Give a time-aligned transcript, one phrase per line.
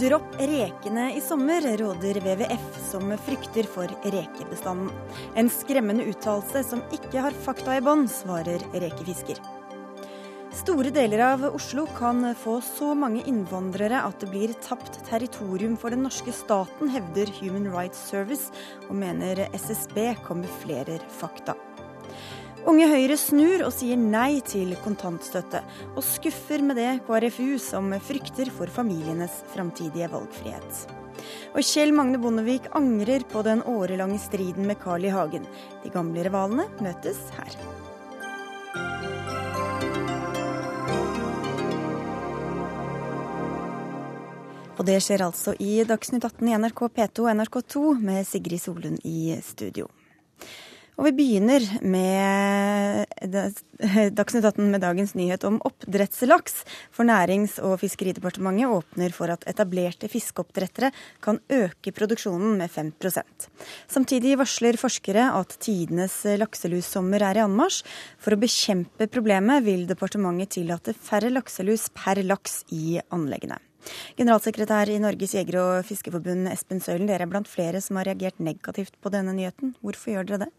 [0.00, 4.88] Dropp rekene i sommer, råder WWF, som frykter for rekebestanden.
[5.36, 9.42] En skremmende uttalelse som ikke har fakta i bånn, svarer rekefisker.
[10.56, 15.92] Store deler av Oslo kan få så mange innvandrere at det blir tapt territorium for
[15.92, 18.48] den norske staten, hevder Human Rights Service,
[18.88, 21.58] og mener SSB kamuflerer fakta.
[22.68, 25.62] Unge Høyre snur og sier nei til kontantstøtte,
[25.94, 30.82] og skuffer med det KrFU, som frykter for familienes framtidige valgfrihet.
[31.56, 35.12] Og Kjell Magne Bondevik angrer på den årelange striden med Carl I.
[35.14, 35.46] Hagen.
[35.84, 37.56] De gamle rivalene møtes her.
[44.80, 49.00] Og det skjer altså i Dagsnytt 18 i NRK P2 og NRK2 med Sigrid Solund
[49.04, 49.88] i studio.
[50.98, 53.06] Og vi begynner med
[54.18, 56.64] Dagsnytt 18 med dagens nyhet om oppdrettslaks.
[56.92, 60.90] For Nærings- og fiskeridepartementet åpner for at etablerte fiskeoppdrettere
[61.24, 63.48] kan øke produksjonen med 5%
[63.90, 67.82] Samtidig varsler forskere at tidenes lakselussommer er i anmarsj.
[68.20, 73.60] For å bekjempe problemet vil departementet tillate færre lakselus per laks i anleggene.
[74.18, 78.40] Generalsekretær i Norges jeger- og fiskeforbund Espen Søylen, dere er blant flere som har reagert
[78.42, 79.74] negativt på denne nyheten.
[79.80, 80.50] Hvorfor gjør dere det?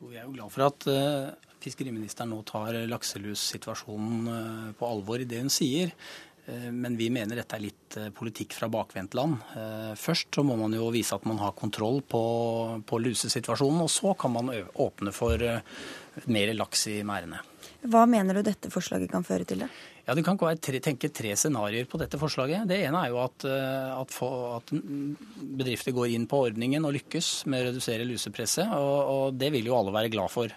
[0.00, 5.28] Vi er jo glad for at uh, fiskeriministeren nå tar lakselussituasjonen uh, på alvor i
[5.28, 5.92] det hun sier.
[6.46, 9.40] Uh, men vi mener dette er litt politikk fra bakvendtland.
[9.98, 12.22] Først så må man jo vise at man har kontroll på,
[12.86, 15.42] på lusesituasjonen, og så kan man åpne for
[16.30, 17.42] mer laks i merdene.
[17.90, 19.64] Hva mener du dette forslaget kan føre til?
[19.64, 19.70] det?
[20.06, 22.66] Ja, Du kan tre, tenke tre scenarioer på dette forslaget.
[22.68, 24.16] Det ene er jo at, eh, at,
[24.56, 24.72] at,
[25.60, 28.72] bedrifter går inn på ordningen og lykkes med å redusere lusepresset.
[28.76, 30.56] Og, og det vil jo alle være glad for.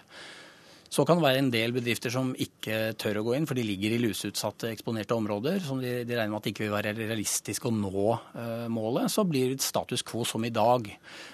[0.94, 3.64] Så kan det være en del bedrifter som ikke tør å gå inn, for de
[3.66, 6.92] ligger i luseutsatte, eksponerte områder som de, de regner med at det ikke vil være
[7.00, 9.10] realistisk å nå uh, målet.
[9.10, 10.86] Så blir det status quo som i dag.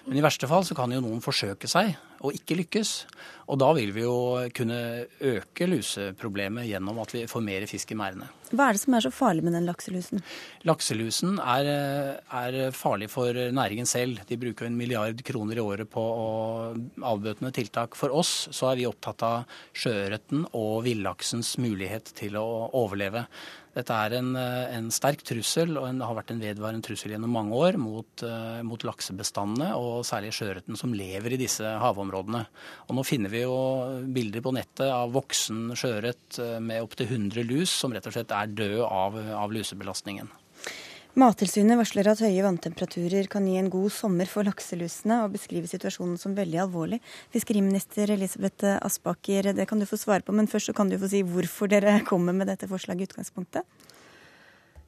[0.07, 1.93] Men i verste fall så kan jo noen forsøke seg
[2.25, 2.95] og ikke lykkes.
[3.53, 4.17] Og da vil vi jo
[4.57, 4.81] kunne
[5.35, 8.33] øke luseproblemet gjennom at vi får mer fisk i merdene.
[8.51, 10.23] Hva er det som er så farlig med den lakselusen?
[10.67, 11.71] Lakselusen er,
[12.19, 14.25] er, farlig for næringen selv.
[14.27, 16.05] De bruker en milliard kroner i året på
[16.75, 17.95] avbøtende tiltak.
[17.99, 22.47] For oss så er vi opptatt av sjøørreten og villaksens mulighet til å
[22.81, 23.27] overleve.
[23.71, 27.31] Dette er en, eh, en, sterk trussel, og en, har vært en vedvarende trussel gjennom
[27.31, 32.43] mange år mot, uh, mot laksebestandene, og særlig sjøørreten som lever i disse havområdene.
[32.89, 33.55] Og nå finner vi jo
[34.11, 38.35] bilder på nettet av voksen sjøørret uh, med opptil 100 lus, som rett og slett
[38.35, 40.33] er død av, av lusebelastningen.
[41.19, 46.15] Mattilsynet varsler at høye vanntemperaturer kan gi en god sommer for lakselusene, og beskriver situasjonen
[46.23, 47.01] som veldig alvorlig.
[47.35, 51.11] Fiskeriminister Elisabeth Aspaker, det kan du få svare på, men først så kan du få
[51.11, 53.67] si hvorfor dere kommer med dette forslaget i utgangspunktet?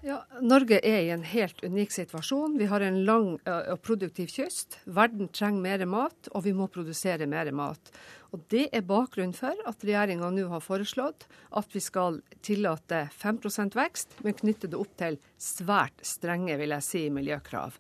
[0.03, 2.57] Ja, Norge er i en helt unik situasjon.
[2.59, 4.81] Vi har en lang og produktiv kyst.
[4.91, 7.93] Verden trenger mer mat, og vi må produsere mer mat.
[8.35, 13.79] Og Det er bakgrunnen for at regjeringa nå har foreslått at vi skal tillate 5%
[13.79, 17.79] vekst, men knytte det opp til svært strenge vil jeg si, miljøkrav.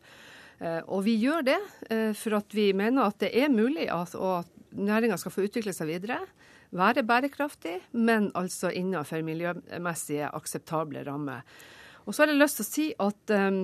[0.94, 1.60] Og vi gjør det
[2.22, 5.90] for at vi mener at det er mulig at, at næringa skal få utvikle seg
[5.90, 6.22] videre.
[6.70, 11.42] Være bærekraftig, men altså innenfor miljømessige akseptable rammer.
[12.06, 13.62] Og så har jeg lyst til å si at um,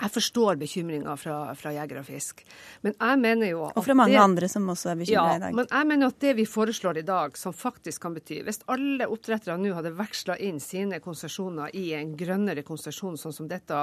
[0.00, 2.40] jeg forstår bekymringa fra, fra Jeger og Fisk.
[2.86, 5.42] Men jeg mener jo Og fra mange det, andre som også er bekymra ja, i
[5.42, 5.56] dag.
[5.58, 9.08] Men jeg mener at det vi foreslår i dag, som faktisk kan bety Hvis alle
[9.10, 13.82] oppdrettere nå hadde veksla inn sine konsesjoner i en grønnere konsesjon, sånn som dette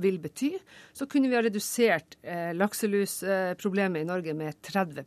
[0.00, 0.54] vil bety,
[0.96, 5.04] så kunne vi ha redusert eh, lakselusproblemet i Norge med 30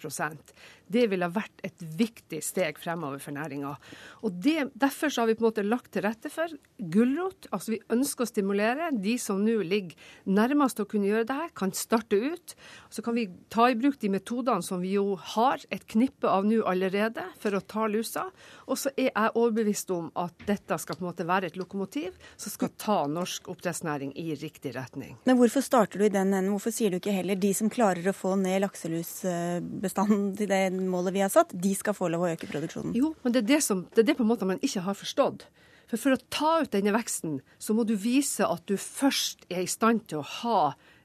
[0.91, 3.75] det ville vært et viktig steg fremover for næringa.
[4.22, 7.47] Derfor har vi på en måte lagt til rette for gulrot.
[7.52, 8.91] Altså vi ønsker å stimulere.
[8.91, 9.96] De som nå ligger
[10.29, 12.56] nærmest å kunne gjøre det her, kan starte ut.
[12.91, 16.46] Så kan vi ta i bruk de metodene som vi jo har et knippe av
[16.47, 18.28] nå allerede for å ta lusa.
[18.68, 22.17] Og så er jeg overbevist om at dette skal på en måte være et lokomotiv
[22.35, 25.16] som skal ta norsk oppdrettsnæring i riktig retning.
[25.28, 26.52] Men hvorfor starter du i den enden?
[26.55, 31.16] Hvorfor sier du ikke heller de som klarer å få ned lakselusbestanden til det målet
[31.16, 32.95] vi har satt, de skal få lov å øke produksjonen.
[32.97, 34.97] Jo, men det er det, som, det er det på en måte man ikke har
[34.97, 35.45] forstått.
[35.91, 39.66] For for å ta ut denne veksten, så må du vise at du først er
[39.66, 40.59] i stand til å ha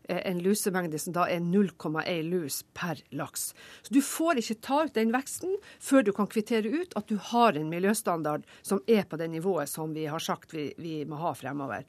[0.08, 3.53] en lusemengde som da er 0,1 lus per laks.
[3.82, 7.17] Så Du får ikke ta ut den veksten før du kan kvittere ut at du
[7.32, 11.19] har en miljøstandard som er på det nivået som vi har sagt vi, vi må
[11.20, 11.87] ha fremover.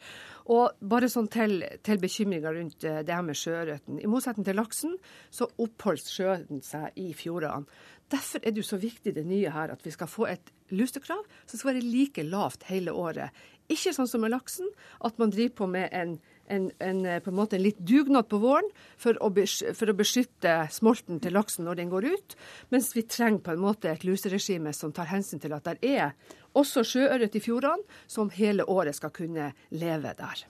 [0.47, 3.99] Og bare sånn til, til bekymringa rundt eh, det her med sjøørreten.
[3.99, 4.97] I motsetning til laksen,
[5.29, 7.67] så oppholder sjøørreten seg i fjordene.
[8.07, 11.25] Derfor er det jo så viktig det nye her at vi skal få et lusekrav
[11.43, 13.35] som skal være like lavt hele året.
[13.67, 14.69] Ikke sånn som med laksen,
[15.03, 16.15] at man driver på med en,
[16.47, 18.67] en, en, på en måte en litt dugnad på våren
[18.99, 22.37] for å, beskytte smolten til laksen når den går ut,
[22.73, 26.13] mens vi trenger på en måte et luseregime som tar hensyn til at det er
[26.57, 30.47] også sjøørret i fjordene som hele året skal kunne leve der.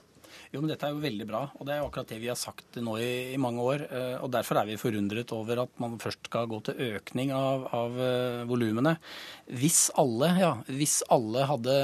[0.52, 2.38] Jo, men Dette er jo veldig bra, og det er jo akkurat det vi har
[2.38, 3.84] sagt nå i, i mange år.
[3.88, 7.66] Eh, og Derfor er vi forundret over at man først skal gå til økning av,
[7.74, 8.94] av uh, volumene.
[9.58, 11.74] Hvis alle, ja, hvis alle hadde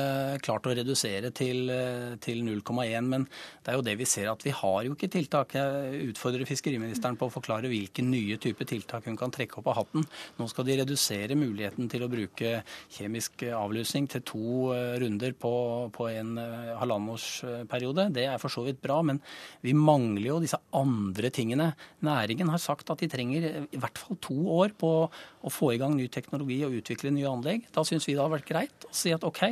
[0.45, 3.27] klart å redusere til, uh, til 0,1, men
[3.65, 5.57] det er jo det vi ser at vi har jo ikke tiltak.
[5.57, 9.81] Jeg utfordrer fiskeriministeren på å forklare hvilke nye typer tiltak hun kan trekke opp av
[9.83, 10.07] hatten.
[10.39, 12.57] Nå skal de redusere muligheten til å bruke
[12.97, 15.55] kjemisk avlusing til to runder på,
[15.95, 18.09] på en halvannenårsperiode.
[18.15, 19.21] Det er for så vidt bra, men
[19.65, 21.71] vi mangler jo disse andre tingene.
[22.07, 25.81] Næringen har sagt at de trenger i hvert fall to år på å få i
[25.81, 27.71] gang ny teknologi og utvikle nye anlegg.
[27.75, 29.47] Da syns vi det har vært greit å si at OK,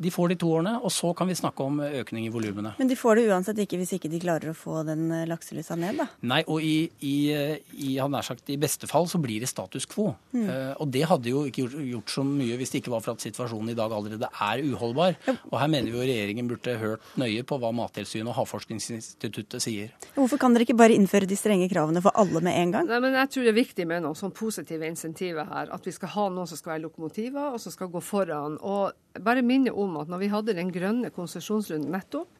[0.00, 2.72] de får de to årene, og så kan vi snakke om økning i volumene.
[2.78, 5.76] Men de får det uansett ikke hvis ikke de klarer å få den eh, lakselusa
[5.76, 6.06] ned, da?
[6.30, 7.16] Nei, og i, i,
[7.84, 7.90] i,
[8.24, 10.14] sagt, i beste fall så blir det status quo.
[10.32, 10.46] Mm.
[10.48, 13.16] Uh, og det hadde jo ikke gjort, gjort, så mye hvis det ikke var for
[13.16, 15.18] at situasjonen i dag allerede er uholdbar.
[15.28, 15.36] Ja.
[15.50, 19.92] Og her mener vi jo regjeringen burde hørt nøye på hva Mattilsynet og Havforskningsinstituttet sier.
[20.16, 22.88] Hvorfor kan dere ikke bare innføre de strenge kravene for alle med en gang?
[22.88, 25.68] Nei, men Jeg tror det er viktig med noen sånn positive insentiver her.
[25.76, 28.56] At vi skal ha noen som skal være lokomotiver, og som skal gå foran.
[28.64, 32.30] Og bare minne om at når vi hadde den grønne konsesjonsrunden nettopp,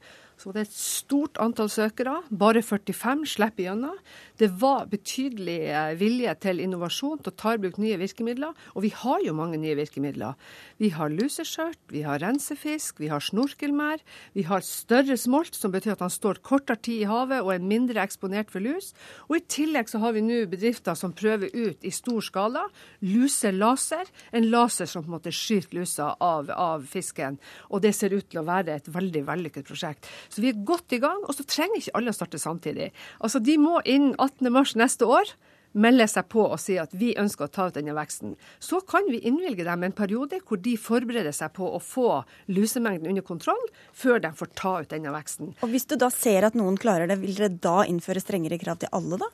[0.41, 2.23] så var det et stort antall søkere.
[2.33, 3.99] Bare 45 slipper gjennom.
[4.41, 8.55] Det var betydelig eh, vilje til innovasjon, til å ta i bruk nye virkemidler.
[8.73, 10.39] Og vi har jo mange nye virkemidler.
[10.81, 14.01] Vi har luseskjørt, vi har rensefisk, vi har snorkelmær.
[14.33, 17.67] Vi har større smolt, som betyr at han står kortere tid i havet og er
[17.73, 18.95] mindre eksponert for lus.
[19.29, 22.65] Og i tillegg så har vi nå bedrifter som prøver ut i stor skala
[23.05, 24.09] luselaser.
[24.33, 27.37] En laser som på en måte skyter lusa av, av fisken.
[27.69, 30.09] Og det ser ut til å være et veldig vellykket prosjekt.
[30.33, 31.21] Så vi er godt i gang.
[31.29, 32.89] Og så trenger ikke alle å starte samtidig.
[33.21, 35.35] Altså, De må innen 18.3 neste år
[35.73, 38.35] melder seg på og sier at vi ønsker å ta ut denne veksten.
[38.63, 43.11] Så kan vi innvilge dem en periode hvor de forbereder seg på å få lusemengden
[43.13, 43.63] under kontroll,
[43.95, 45.55] før de får ta ut denne veksten.
[45.61, 48.83] Og Hvis du da ser at noen klarer det, vil dere da innføre strengere krav
[48.83, 49.31] til alle, da?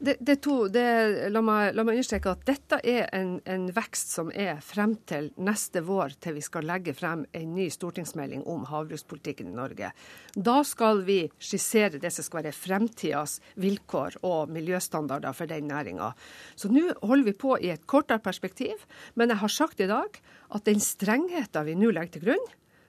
[0.00, 0.84] Det, det to, det,
[1.34, 5.32] la, meg, la, meg, understreke at dette er en, en, vekst som er frem til
[5.42, 9.90] neste vår, til vi skal legge frem en ny stortingsmelding om havbrukspolitikken i Norge.
[10.34, 16.12] Da skal vi skissere det som skal være fremtidas vilkår og miljøstandarder for den næringa.
[16.54, 18.86] Så nå holder vi på i et kortere perspektiv,
[19.18, 20.22] men jeg har sagt i dag
[20.54, 22.48] at den strengheten vi nå legger til grunn,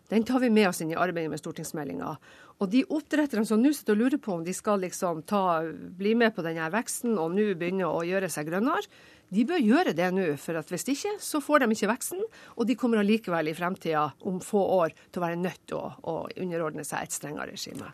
[0.09, 2.15] den tar vi med oss inn i arbeidet med stortingsmeldinga.
[2.59, 5.61] Og de oppdretterne som nå sitter og lurer på om de skal liksom ta,
[5.99, 8.89] bli med på denne veksten og nå begynne å gjøre seg grønnere,
[9.29, 10.25] de bør gjøre det nå.
[10.41, 12.25] For at hvis ikke, så får de ikke veksten.
[12.57, 15.93] Og de kommer allikevel i fremtida, om få år, til å være nødt til å,
[16.01, 17.93] å underordne seg et strengere regime.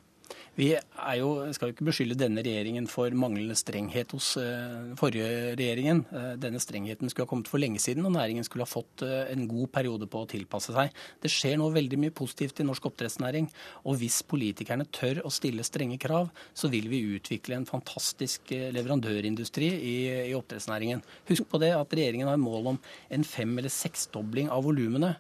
[0.56, 6.06] Vi jo, skal jo ikke beskylde denne regjeringen for manglende strenghet hos uh, forrige regjeringen.
[6.14, 9.26] Uh, denne strengheten skulle ha kommet for lenge siden, og næringen skulle ha fått uh,
[9.34, 10.96] en god periode på å tilpasse seg.
[11.20, 13.52] Det skjer nå veldig mye positivt i norsk oppdrettsnæring.
[13.84, 19.74] Og hvis politikerne tør å stille strenge krav, så vil vi utvikle en fantastisk leverandørindustri
[19.76, 19.96] i,
[20.32, 21.04] i oppdrettsnæringen.
[21.28, 25.18] Husk på det at regjeringen har mål om en fem- eller seksdobling av volumene.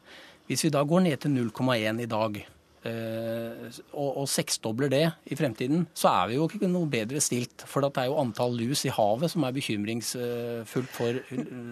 [0.47, 2.54] Hvis vi da går ned til 0,1 i dag, Eh,
[2.85, 7.65] og, og seksdobler det i fremtiden, så er vi jo ikke noe bedre stilt.
[7.69, 11.19] For det er jo antall lus i havet som er bekymringsfullt for,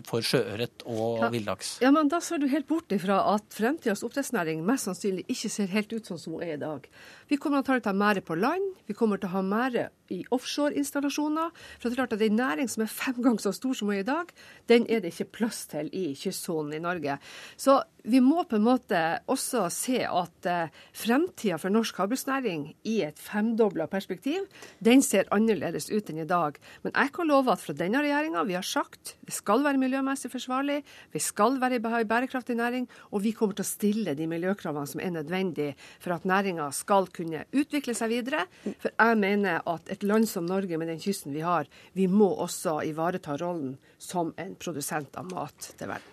[0.09, 1.31] for sjøørret og ja.
[1.33, 1.75] villaks.
[1.83, 5.73] Ja, men da ser du helt bort ifra at fremtidas oppdrettsnæring mest sannsynlig ikke ser
[5.73, 6.87] helt ut sånn som hun er i dag.
[7.29, 9.77] Vi kommer til å ta mer på land, vi kommer til å ha mer
[10.13, 11.53] i offshoreinstallasjoner.
[11.79, 13.97] For det er klart at en næring som er fem ganger så stor som hun
[13.97, 14.31] er i dag,
[14.71, 17.17] den er det ikke plass til i kystsonen i Norge.
[17.57, 18.99] Så vi må på en måte
[19.31, 24.43] også se at eh, fremtida for norsk havbruksnæring i et femdobla perspektiv,
[24.83, 26.59] den ser annerledes ut enn i dag.
[26.83, 30.33] Men jeg kan love at fra denne regjeringa, vi har sagt det skal være miljømessig
[30.33, 30.81] forsvarlig,
[31.15, 34.99] vi skal være i bærekraftig næring, og vi kommer til å stille de miljøkravene som
[34.99, 37.22] er nødvendige for at næringa skal kunne
[37.55, 38.45] utvikle seg videre.
[38.83, 42.29] For jeg mener at et land som Norge, med den kysten vi har, vi må
[42.45, 46.12] også ivareta rollen som en produsent av mat til verden.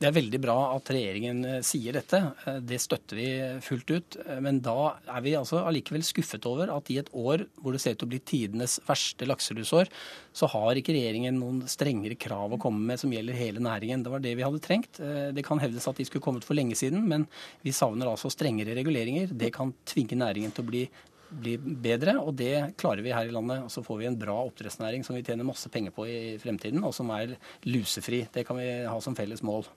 [0.00, 2.18] Det er veldig bra at regjeringen eh, sier dette.
[2.48, 3.26] Eh, det støtter vi
[3.60, 4.16] fullt ut.
[4.22, 7.82] Eh, men da er vi altså allikevel skuffet over at i et år hvor det
[7.84, 9.92] ser ut til å bli tidenes verste lakselusår,
[10.32, 14.06] så har ikke regjeringen noen strengere krav å komme med som gjelder hele næringen.
[14.06, 15.02] Det var det vi hadde trengt.
[15.36, 17.28] Det kan hevdes at de skulle kommet for lenge siden, men
[17.66, 19.34] vi savner altså strengere reguleringer.
[19.36, 20.86] Det kan tvinge næringen til å bli
[21.30, 23.62] bli bedre, og det klarer vi her i landet.
[23.66, 26.82] Og så får vi en bra oppdrettsnæring som vi tjener masse penger på i fremtiden,
[26.86, 27.36] og som er
[27.68, 28.24] lusefri.
[28.34, 29.68] Det kan vi ha som felles mål.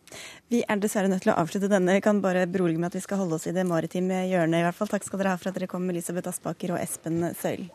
[0.51, 1.97] Vi er dessverre nødt til å avslutte denne.
[1.97, 4.67] Jeg kan bare berolige med at vi skal holde oss i det maritime hjørnet i
[4.67, 4.91] hvert fall.
[4.91, 7.69] Takk skal dere ha for at dere kom, Elisabeth Aspaker og Espen Søyl.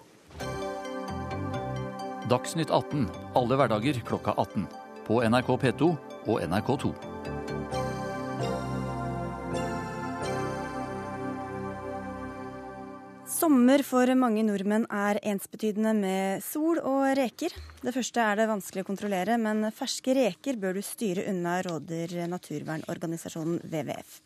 [2.28, 3.06] Dagsnytt 18
[3.38, 4.66] alle hverdager klokka 18.
[5.06, 5.94] På NRK P2
[6.28, 7.17] og NRK2.
[13.38, 17.52] Sommer for mange nordmenn er ensbetydende med sol og reker.
[17.78, 22.16] Det første er det vanskelig å kontrollere, men ferske reker bør du styre unna, råder
[22.32, 24.16] naturvernorganisasjonen WWF.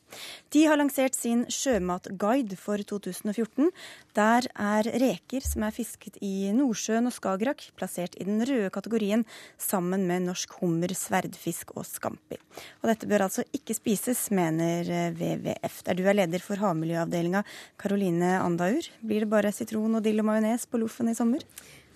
[0.53, 3.69] De har lansert sin sjømatguide for 2014.
[4.17, 9.27] Der er reker som er fisket i Nordsjøen og Skagerrak, plassert i den røde kategorien
[9.61, 12.41] sammen med norsk hummer, sverdfisk og scampi.
[12.81, 17.45] Og dette bør altså ikke spises, mener WWF, der du er leder for havmiljøavdelinga,
[17.81, 18.89] Karoline Andaur.
[19.03, 21.43] Blir det bare sitron og dill og majones på loffen i sommer?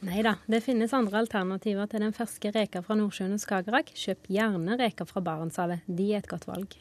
[0.05, 3.93] Nei da, det finnes andre alternativer til den ferske reka fra Nordsjøen og Skagerrak.
[3.97, 5.87] Kjøp gjerne reker fra Barentshavet.
[5.87, 6.75] De er et godt valg.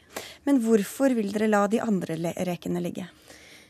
[0.44, 3.06] Men hvorfor vil dere la de andre rekene ligge?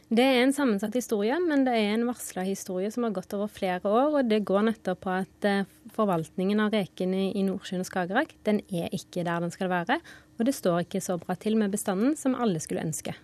[0.07, 3.51] Det er en sammensatt historie, men det er en varsla historie som har gått over
[3.51, 4.21] flere år.
[4.21, 8.63] Og det går nettopp på at eh, forvaltningen av rekene i Nordsjøen og Skagerrak, den
[8.71, 9.99] er ikke der den skal være.
[10.39, 13.17] Og det står ikke så bra til med bestanden som alle skulle ønske.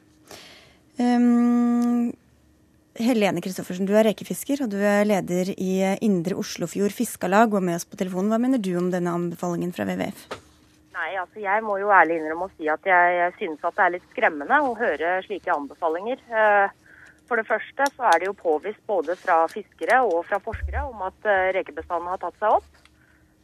[0.99, 2.11] Um,
[3.01, 7.79] Helene Kristoffersen, du er rekefisker og du er leder i Indre Oslofjord Fiskarlag og med
[7.79, 8.29] oss på telefonen.
[8.29, 10.27] Hva mener du om denne anbefalingen fra WWF?
[10.93, 13.95] Nei, altså Jeg må jo ærlig innrømme å si at jeg synes at det er
[13.95, 16.21] litt skremmende å høre slike anbefalinger.
[16.29, 20.85] Eh, for det første så er det jo påvist både fra fiskere og fra forskere
[20.91, 22.71] om at eh, rekebestanden har tatt seg opp.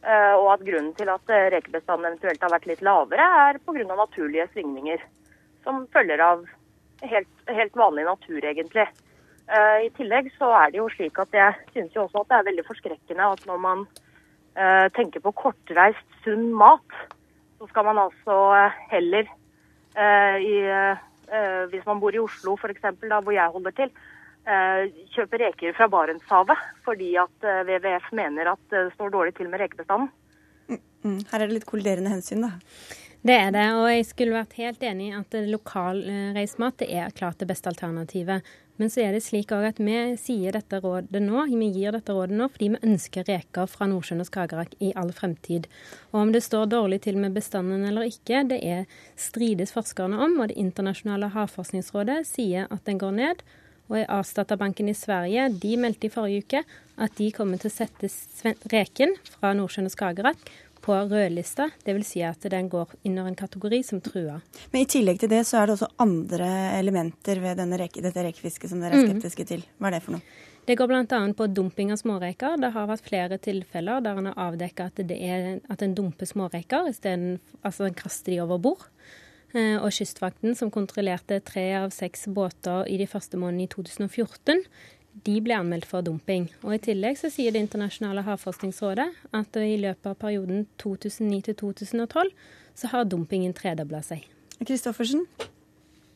[0.05, 3.89] Eh, og at grunnen til at rekebestanden eventuelt har vært litt lavere, er pga.
[3.97, 5.01] naturlige svingninger.
[5.65, 6.45] Som følger av
[7.01, 8.85] helt, helt vanlig natur, egentlig.
[9.49, 12.37] Uh, I tillegg så er det jo slik at jeg syns jo også at det
[12.37, 16.99] er veldig forskrekkende at når man uh, tenker på kortreist, sunn mat,
[17.57, 19.25] så skal man altså uh, heller
[19.99, 20.53] i,
[21.73, 23.89] Hvis man bor i Oslo f.eks., hvor jeg holder til,
[25.11, 30.07] kjøpe reker fra Barentshavet fordi at WWF mener at det står dårlig til med rekebestanden.
[30.69, 31.17] Mm, mm.
[31.33, 32.53] Her er det litt kolliderende hensyn, da.
[33.19, 37.41] Det er det, og jeg skulle vært helt enig i at lokalreist mat er klart
[37.41, 38.45] det beste alternativet.
[38.79, 42.37] Men så er det slik at vi sier dette rådet nå, vi gir dette rådet
[42.39, 45.67] nå fordi vi ønsker reker fra Nordsjøen og Skagerrak i all fremtid.
[46.13, 48.87] Og om det står dårlig til med bestanden eller ikke, det er
[49.19, 50.39] strides forskerne om.
[50.39, 53.43] Og Det internasjonale havforskningsrådet sier at den går ned.
[53.89, 56.63] Og Artsdatabanken i Sverige de meldte i forrige uke
[57.03, 61.69] at de kommer til å sette reken fra Nordsjøen og Skagerrak på rødlista.
[61.85, 62.11] Dvs.
[62.13, 64.39] Si at den går under en kategori som trua.
[64.73, 68.71] Men i tillegg til det så er det også andre elementer ved reke, dette rekefisket
[68.71, 69.11] som dere er mm.
[69.11, 69.65] skeptiske til.
[69.77, 70.45] Hva er det for noe?
[70.69, 71.21] Det går bl.a.
[71.33, 72.59] på dumping av småreker.
[72.61, 77.87] Det har vært flere tilfeller der en har avdekka at, at en dumper småreker, altså
[77.87, 78.85] en kaster de over bord.
[79.57, 84.61] Eh, og Kystvakten, som kontrollerte tre av seks båter i de første månedene i 2014,
[85.25, 86.47] de ble anmeldt for dumping.
[86.63, 92.33] Og I tillegg så sier Det internasjonale havforskningsrådet at i løpet av perioden 2009 2012
[92.79, 94.23] så har dumpingen tredobla seg.
[94.59, 95.25] Kristoffersen?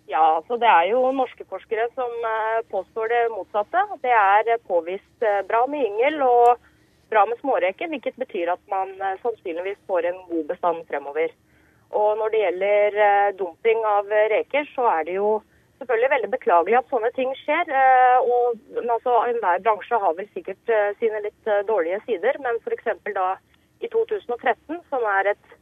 [0.08, 3.86] Ja, altså Det er jo norske forskere som eh, påstår det motsatte.
[4.04, 6.60] Det er påvist eh, bra med yngel og
[7.10, 11.34] bra med småreker, hvilket betyr at man eh, sannsynligvis får en god bestand fremover.
[11.94, 12.96] Og Når det gjelder
[13.38, 15.28] dumping av reker, så er det jo
[15.80, 17.72] selvfølgelig veldig beklagelig at sånne ting skjer.
[17.82, 22.62] Eh, og altså, Enhver bransje har vel sikkert eh, sine litt eh, dårlige sider, men
[22.64, 22.94] f.eks.
[23.18, 23.28] da
[23.84, 25.60] i 2013, som er et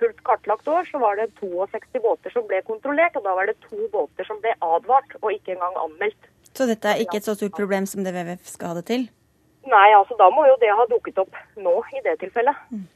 [0.00, 3.58] fullt kartlagt år, så var det 62 båter som ble kontrollert, og da var det
[3.68, 6.30] to båter som ble advart, og ikke engang anmeldt.
[6.56, 9.04] Så dette er ikke et så stort problem som det WWF skal ha det til?
[9.68, 12.64] Nei, altså da må jo det ha dukket opp nå, i det tilfellet.
[12.72, 12.88] Mm.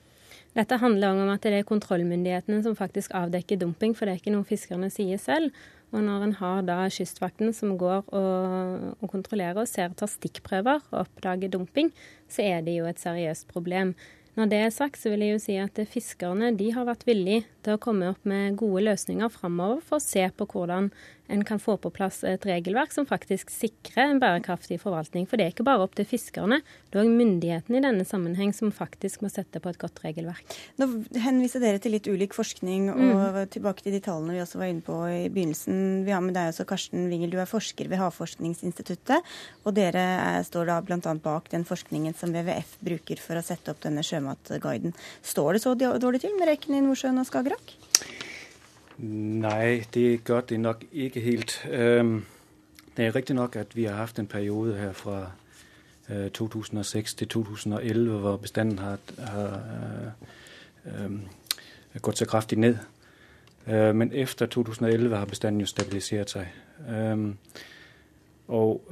[0.54, 4.34] Dette handler om at det er kontrollmyndighetene som faktisk avdekker dumping, for det er ikke
[4.34, 5.50] noe fiskerne sier selv.
[5.94, 10.82] Og når en har da Kystvakten som går og, og kontrollerer og ser tar stikkprøver
[10.90, 11.92] og oppdager dumping,
[12.26, 13.94] så er det jo et seriøst problem.
[14.34, 17.44] Når det er sagt, så vil jeg jo si at fiskerne de har vært villige
[17.62, 20.90] til å komme opp med gode løsninger framover for å se på hvordan
[21.26, 25.24] en kan få på plass et regelverk som faktisk sikrer en bærekraftig forvaltning.
[25.28, 28.52] For det er ikke bare opp til fiskerne, det er òg myndighetene i denne sammenheng
[28.56, 30.56] som faktisk må sette på et godt regelverk.
[30.80, 30.88] Nå
[31.24, 33.38] henviser dere til litt ulik forskning, og mm.
[33.54, 36.04] tilbake til de tallene vi også var inne på i begynnelsen.
[36.04, 39.34] Vi har med deg også Karsten Wingel, du er forsker ved Havforskningsinstituttet.
[39.64, 41.00] Og dere er, står da bl.a.
[41.24, 44.94] bak den forskningen som WWF bruker for å sette opp denne sjømatguiden.
[45.24, 47.76] Står det så dårlig til med rekene i Nordsjøen og Skagerrak?
[48.98, 51.60] Nei, det gør det nok ikke helt.
[52.96, 55.30] Det er riktig nok at vi har hatt en periode her fra
[56.34, 59.60] 2006 til 2011 hvor bestanden har, har
[60.86, 61.10] øh,
[62.02, 62.76] gått så kraftig ned.
[63.66, 66.46] Øh, men etter 2011 har bestanden jo stabilisert seg.
[66.90, 67.34] Øh,
[68.48, 68.82] og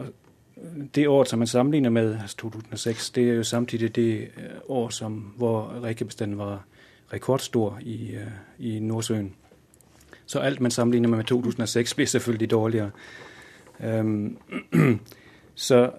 [0.94, 4.28] det året som man sammenligner med, altså 2006, det er jo samtidig det
[4.68, 6.64] år som, hvor rekebestanden var
[7.12, 8.18] rekordstor i,
[8.58, 9.34] i Nordsjøen.
[10.26, 12.90] Så alt man sammenligner med 2006, blir selvfølgelig dårligere.
[14.00, 14.38] Um,
[15.54, 15.90] så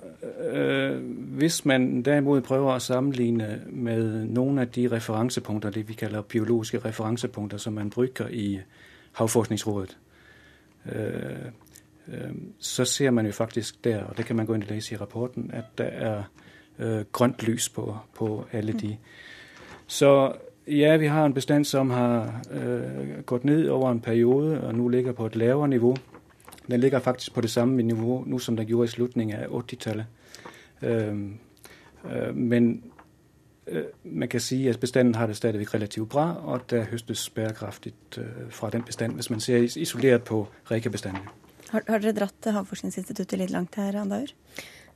[0.53, 1.01] øh,
[1.38, 6.80] hvis man derimot prøver å sammenligne med noen av de referansepunkter, det vi kaller biologiske
[6.86, 8.60] referansepunkter, som man bruker i
[9.13, 9.98] Havforskningsrådet,
[10.92, 11.51] øh,
[12.08, 14.96] øh, så ser man jo faktisk der, og det kan man gå inn og lese
[14.96, 16.24] i rapporten, at det er
[16.80, 18.98] øh, grønt lys på, på alle de.
[19.88, 20.34] Så
[20.67, 24.88] ja, vi har en bestand som har øh, gått ned over en periode, og nå
[24.88, 25.96] ligger på et lavere nivå.
[26.67, 30.05] Den ligger faktisk på det samme nivå nå som den gjorde i slutningen av 80-tallet.
[32.34, 32.84] Men
[34.03, 37.93] man kan si at bestanden har det stadig relativt bra, og det høstes bærekraftig
[38.50, 41.22] fra den bestanden, hvis man ser isolert på rekebestanden.
[41.70, 44.29] Har, har, dere dratt Havforskningsinstituttet litt langt her, Andaur?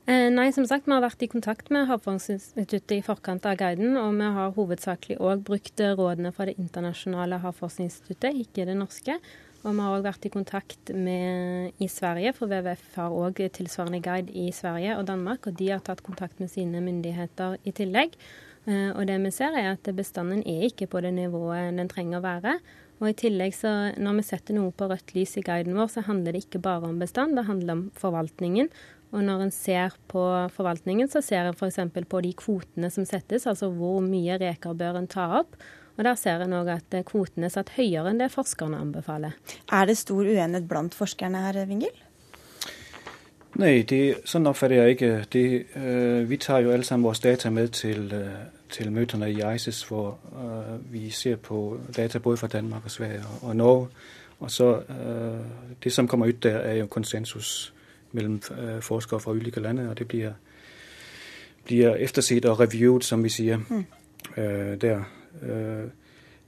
[0.08, 3.92] Eh, nei, som sagt, vi har vært i kontakt med Havforskningsinstituttet i forkant av guiden,
[4.00, 9.18] og vi har hovedsakelig òg brukt rådene fra det internasjonale havforskningsinstituttet, ikke det norske.
[9.66, 14.00] Og vi har òg vært i kontakt med i Sverige, for WWF har òg tilsvarende
[14.00, 15.44] guide i Sverige og Danmark.
[15.44, 18.16] Og de har tatt kontakt med sine myndigheter i tillegg.
[18.64, 22.22] Eh, og det vi ser er at bestanden er ikke på det nivået den trenger
[22.22, 22.60] å være.
[22.98, 26.02] Og i tillegg så når vi setter noe på rødt lys i guiden vår, så
[26.08, 28.72] handler det ikke bare om bestand, det handler om forvaltningen.
[29.10, 30.22] Og når en ser på
[30.52, 31.80] forvaltningen, så ser en f.eks.
[32.08, 35.56] på de kvotene som settes, altså hvor mye reker bør en ta opp.
[35.98, 39.32] Og Der ser en òg at kvotene er satt høyere enn det forskerne anbefaler.
[39.72, 41.96] Er det stor uenighet blant forskerne her, Vingel?
[43.58, 45.10] Nei, det, sånn oppfatter jeg ikke.
[45.32, 45.42] Det,
[45.74, 49.80] uh, vi tar jo alle sammen våre data med til, uh, til møtene i ISIS,
[49.88, 53.88] hvor uh, vi ser på data både fra Danmark og Sverige og, og Norge.
[54.38, 54.82] Og så
[55.82, 57.72] Det som kommer ut der, er jo konsensus
[58.12, 58.40] mellom
[58.80, 60.32] forskere fra ulike land, og det blir,
[61.64, 63.84] blir eftersett og reviewet, som vi sier mm.
[64.80, 65.02] der.
[65.42, 65.88] Øh,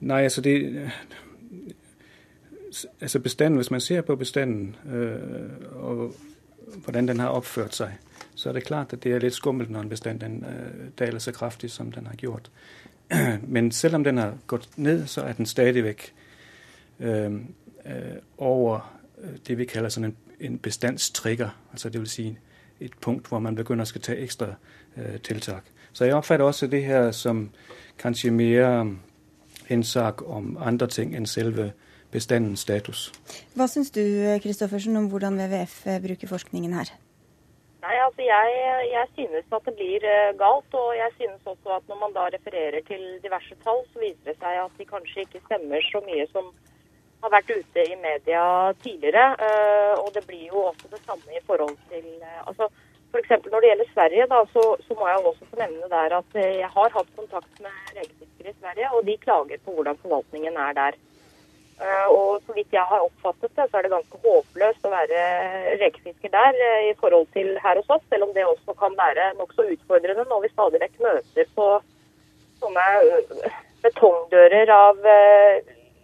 [0.01, 0.91] nei, altså det
[3.01, 6.15] Altså bestanden, Hvis man ser på bestanden øh, og
[6.85, 7.89] hvordan den har oppført seg,
[8.35, 11.33] så er det klart at det er litt skummelt når en bestand øh, daler så
[11.33, 12.51] kraftig som den har gjort.
[13.55, 16.13] Men selv om den har gått ned, så er den stadig vekk
[17.01, 17.31] øh,
[18.39, 18.99] over
[19.47, 21.51] det vi kaller sånn en, en bestandstrigger.
[21.73, 22.39] Altså det vil si
[22.81, 24.55] et punkt hvor man begynner å ta ekstra
[24.97, 25.65] øh, tiltak.
[25.93, 27.51] Så jeg oppfatter også det her som
[27.99, 28.87] kanskje mer
[29.71, 31.73] en sak om andre ting enn selve
[32.13, 33.13] bestandens status.
[33.55, 34.03] Hva syns du
[34.43, 36.91] Kristoffersen, om hvordan WWF bruker forskningen her?
[37.81, 38.49] Nei, altså jeg,
[38.93, 40.75] jeg, synes at det blir eh, galt.
[40.83, 44.37] Og jeg synes også at når man da refererer til diverse tall, så viser det
[44.43, 46.51] seg at de kanskje ikke stemmer så mye som
[47.23, 48.45] har vært ute i media
[48.85, 49.27] tidligere.
[49.47, 52.71] Eh, og det blir jo også det samme i forhold til eh, altså
[53.11, 53.31] F.eks.
[53.51, 56.59] når det gjelder Sverige, da, så, så, må jeg også få nevne der at eh,
[56.61, 60.77] jeg har hatt kontakt med rekefiskere i Sverige, og de klager på hvordan forvaltningen er
[60.79, 61.01] der.
[62.13, 65.21] Og så vidt jeg har oppfattet det, så er det ganske håpløst å være
[65.81, 69.65] rekefisker der i forhold til her hos oss, selv om det også kan være nokså
[69.65, 71.71] utfordrende når vi stadig vekk møter på
[72.61, 72.85] sånne
[73.81, 75.01] betongdører av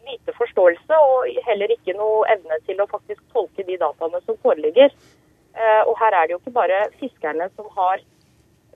[0.07, 4.93] lite forståelse og heller ikke noe evne til å faktisk tolke de dataene som foreligger.
[5.57, 8.03] Eh, og her er det jo ikke bare fiskerne som har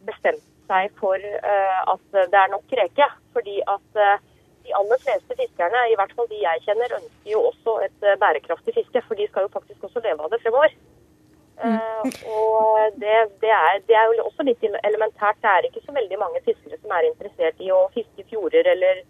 [0.08, 3.08] bestemt seg for eh, at det er nok reke.
[3.34, 4.22] Fordi at eh,
[4.64, 8.76] de aller fleste fiskerne, i hvert fall de jeg kjenner, ønsker jo også et bærekraftig
[8.78, 9.04] fiske.
[9.08, 10.78] For de skal jo faktisk også leve av det fremover.
[11.60, 12.08] Mm.
[12.32, 15.40] og det, det, er, det, er, jo også litt elementært.
[15.42, 19.02] Det er ikke så veldig mange fiskere som er interessert i å fiske fjorder eller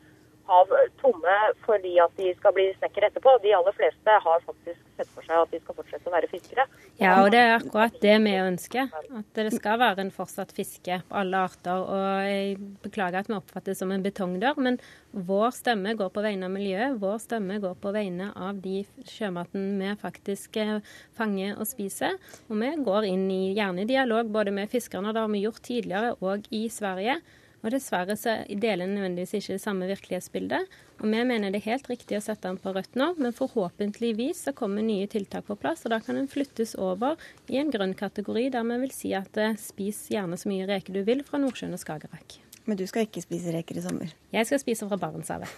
[0.50, 3.36] hav tomme fordi at de skal bli snekkere etterpå.
[3.44, 6.66] De aller fleste har faktisk sett for seg at de skal fortsette å være fiskere.
[7.00, 8.90] Ja, og det er akkurat det vi ønsker.
[9.20, 11.84] At det skal være en fortsatt fiske på alle arter.
[11.84, 16.48] Og jeg beklager at vi oppfattes som en betongdør, men vår stemme går på vegne
[16.48, 16.98] av miljøet.
[17.02, 20.78] Vår stemme går på vegne av de sjømaten vi faktisk eh,
[21.18, 22.18] fanger og spiser.
[22.50, 26.16] Og vi går inn i gjerne dialog både med fiskerne, det har vi gjort tidligere,
[26.20, 27.20] og i Sverige.
[27.60, 30.78] Og Dessverre så deler en nødvendigvis ikke det samme virkelighetsbildet.
[31.00, 34.44] Og Vi mener det er helt riktig å sette den på rødt nå, men forhåpentligvis
[34.46, 35.84] så kommer nye tiltak på plass.
[35.84, 37.16] og Da kan den flyttes over
[37.48, 40.92] i en grønn kategori, der vi vil si at eh, spis gjerne så mye reker
[40.92, 42.40] du vil fra Nordsjøen og Skagerrak.
[42.70, 44.12] Men du skal ikke spise reker i sommer?
[44.36, 45.50] Jeg skal spise fra Barentshavet.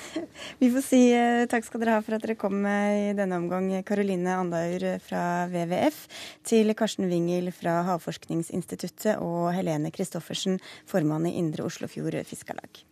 [0.62, 3.68] Vi får si eh, takk skal dere ha for at dere kom i denne omgang,
[3.84, 6.02] Karoline Andaur fra WWF,
[6.48, 10.56] til Karsten Wingel fra Havforskningsinstituttet og Helene Christoffersen,
[10.88, 12.86] formann i Indre Oslofjord Fiskarlag.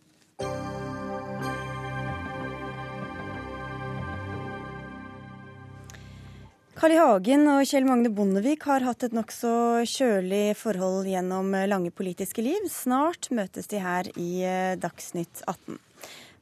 [6.75, 6.97] Carl I.
[6.99, 12.67] Hagen og Kjell Magne Bondevik har hatt et nokså kjølig forhold gjennom lange politiske liv.
[12.67, 15.79] Snart møtes de her i eh, Dagsnytt 18.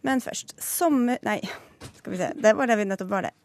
[0.01, 1.21] Men først sommer...
[1.21, 1.37] Nei,
[1.99, 2.31] skal vi se.
[2.33, 3.42] Det var det vi nettopp var, det.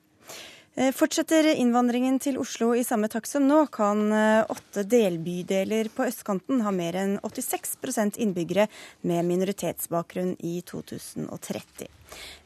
[0.76, 6.06] Eh, fortsetter innvandringen til Oslo i samme takt som nå, kan eh, åtte delbydeler på
[6.06, 8.68] østkanten ha mer enn 86% innbyggere
[9.08, 11.88] med minoritetsbakgrunn i 2030.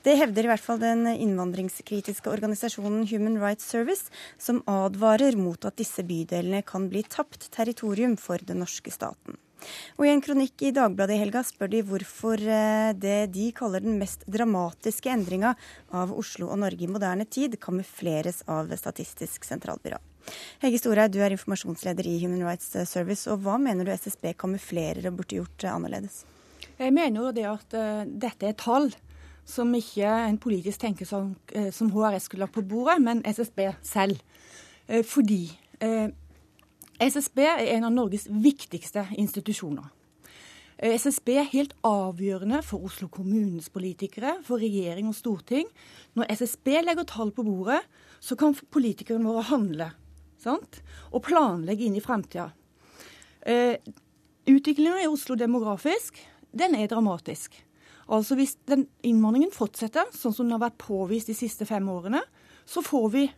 [0.06, 4.08] Det hevder i hvert fall den innvandringskritiske organisasjonen Human Rights Service,
[4.38, 9.36] som advarer mot at disse bydelene kan bli tapt territorium for den norske staten.
[9.98, 13.84] Og I en kronikk i Dagbladet i helga spør de hvorfor eh, det de kaller
[13.84, 15.54] den mest dramatiske endringa
[15.94, 20.00] av Oslo og Norge i moderne tid, kamufleres av Statistisk sentralbyrå.
[20.62, 23.26] Hege Storhaug, du er informasjonsleder i Human Rights Service.
[23.30, 26.22] og Hva mener du SSB kamuflerer og burde gjort annerledes?
[26.78, 28.92] Jeg mener jo det at uh, dette er tall
[29.48, 33.74] som ikke en politisk tenker som, eh, som HRS skulle lagt på bordet, men SSB
[33.82, 34.20] selv.
[34.86, 36.08] Eh, fordi eh,
[37.02, 39.88] SSB er en av Norges viktigste institusjoner.
[40.82, 45.66] SSB er helt avgjørende for Oslo kommunes politikere, for regjering og storting.
[46.18, 47.80] Når SSB legger tall på bordet,
[48.22, 49.90] så kan politikerne våre handle
[50.42, 50.80] sant?
[51.10, 52.48] og planlegge inn i framtida.
[53.46, 53.76] Eh,
[54.50, 56.18] Utviklinga i Oslo demografisk,
[56.50, 57.54] den er dramatisk.
[58.10, 62.24] Altså Hvis den innvandringen fortsetter sånn som den har vært påvist de siste fem årene,
[62.66, 63.28] så får vi,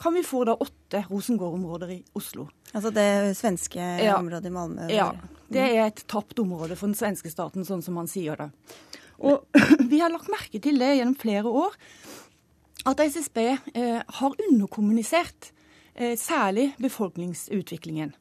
[0.00, 2.48] kan vi få da åtte Rosengård-områder i Oslo.
[2.72, 4.16] Altså det svenske ja.
[4.16, 4.88] området i Malmö?
[4.92, 5.10] Ja.
[5.50, 8.48] Det er et tapt område for den svenske staten, sånn som man sier det.
[9.20, 9.44] Og
[9.90, 11.76] vi har lagt merke til det gjennom flere år,
[12.88, 15.50] at SSB eh, har underkommunisert
[15.94, 18.14] eh, særlig befolkningsutviklingen.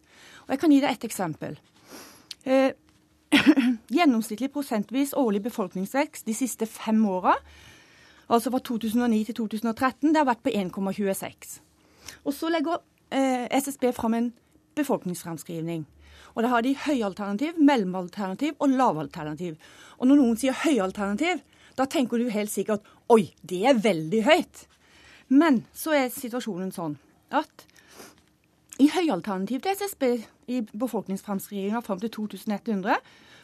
[0.47, 1.55] Og Jeg kan gi deg et eksempel.
[2.43, 2.73] Eh,
[3.95, 7.37] Gjennomsnittlig prosentvis årlig befolkningsvekst de siste fem åra,
[8.27, 11.59] altså fra 2009 til 2013, det har vært på 1,26.
[12.25, 14.31] Og så legger eh, SSB fram en
[14.79, 15.85] befolkningsframskrivning.
[16.35, 19.57] Og da har de høyalternativ, mellomalternativ og lavalternativ.
[19.97, 21.41] Og når noen sier høyalternativ,
[21.77, 24.65] da tenker du helt sikkert oi, det er veldig høyt.
[25.29, 26.97] Men så er situasjonen sånn
[27.35, 27.65] at
[28.79, 30.05] i høyalternativ til SSB
[30.49, 32.95] i befolkningsframskrivinga fram til 2100,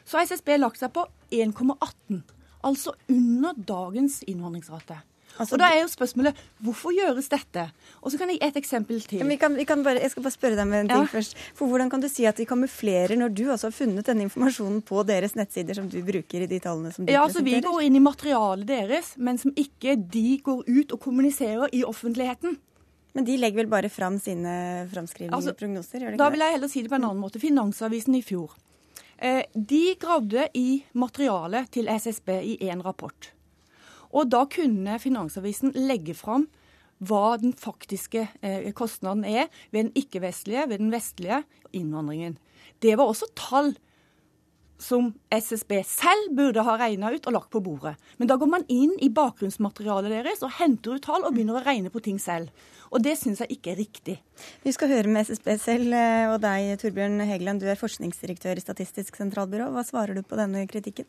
[0.06, 2.22] så har SSB lagt seg på 1,18.
[2.66, 5.02] Altså under dagens innvandringsrate.
[5.36, 7.66] Altså, og da er jo spørsmålet hvorfor gjøres dette?
[8.02, 9.24] Og så kan jeg gi et eksempel til.
[9.28, 11.12] Vi kan, vi kan bare, jeg skal bare spørre deg med en ting ja.
[11.12, 11.36] først.
[11.58, 14.80] For Hvordan kan du si at de kamuflerer når du altså har funnet denne informasjonen
[14.86, 17.84] på deres nettsider som du bruker i de tallene som du ja, altså Vi går
[17.88, 22.56] inn i materialet deres, men som ikke de går ut og kommuniserer i offentligheten.
[23.16, 26.00] Men de legger vel bare fram sine framskrivninger altså, og prognoser?
[26.00, 27.40] gjør det ikke Da vil jeg heller si det på en annen måte.
[27.40, 28.56] Finansavisen i fjor.
[29.18, 33.32] Eh, de gravde i materialet til SSB i én rapport.
[34.16, 36.48] Og da kunne Finansavisen legge fram
[37.04, 41.42] hva den faktiske eh, kostnaden er ved den ikke-vestlige, ved den vestlige
[41.76, 42.38] innvandringen.
[42.80, 43.74] Det var også tall
[44.82, 47.96] som SSB selv burde ha regna ut og lagt på bordet.
[48.20, 51.66] Men da går man inn i bakgrunnsmaterialet deres og henter ut tall og begynner å
[51.66, 52.52] regne på ting selv.
[52.92, 54.18] Og det syns jeg ikke er riktig.
[54.64, 57.64] Vi skal høre med SSB selv eh, og deg, Torbjørn Hegeland.
[57.64, 59.72] Du er forskningsdirektør i Statistisk sentralbyrå.
[59.76, 61.08] Hva svarer du på denne kritikken?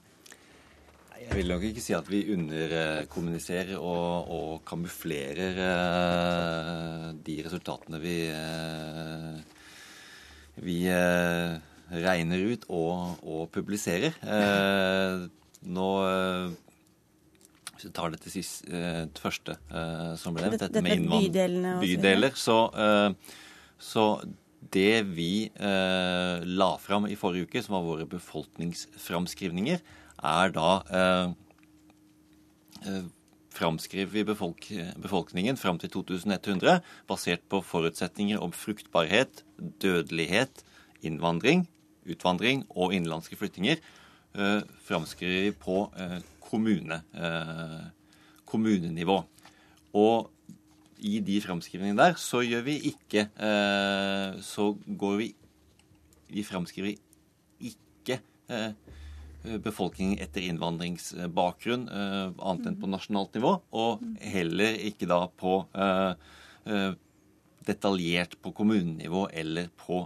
[1.27, 8.17] Jeg vil nok ikke si at vi underkommuniserer og, og kamuflerer uh, de resultatene vi,
[8.31, 9.41] uh,
[10.63, 11.57] vi uh,
[11.91, 14.15] regner ut og, og publiserer.
[15.67, 15.91] nå
[17.77, 20.97] hvis du tar det til sist, eh, det første eh, som ble nevnt, dette med
[20.97, 23.35] innvandrere bydeler, så, eh,
[23.77, 24.05] så
[24.73, 29.83] det vi la fram i forrige uke, som var våre befolkningsframskrivninger,
[30.27, 30.71] er da
[33.57, 34.67] framskriver vi befolk
[35.01, 39.45] befolkningen fram til 2100 basert på forutsetninger om fruktbarhet,
[39.83, 40.65] dødelighet,
[41.03, 41.65] innvandring,
[42.05, 43.81] utvandring og innenlandske flyttinger.
[44.85, 45.87] Framskriver vi på
[46.51, 47.85] kommune, eh,
[48.47, 49.25] kommunenivå.
[49.95, 50.31] Og
[50.99, 55.29] i de framskrivningene der så gjør vi ikke eh, Så går vi
[56.33, 56.97] Vi framskriver
[57.63, 58.21] ikke
[58.53, 58.73] eh,
[59.63, 65.53] befolkningen etter innvandringsbakgrunn, annet enn på nasjonalt nivå, og heller ikke da på
[67.69, 70.01] detaljert på kommunenivå eller på,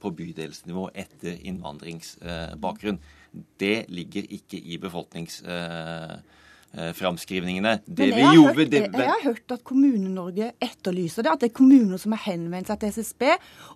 [0.00, 3.02] på bydelsnivå etter innvandringsbakgrunn.
[3.60, 4.80] Det ligger ikke i
[6.72, 7.80] befolkningsframskrivningene.
[7.86, 11.32] Men jeg har, hørt, jeg, jeg har hørt at Kommune-Norge etterlyser det.
[11.32, 13.24] At det er kommuner som har henvendt seg til SSB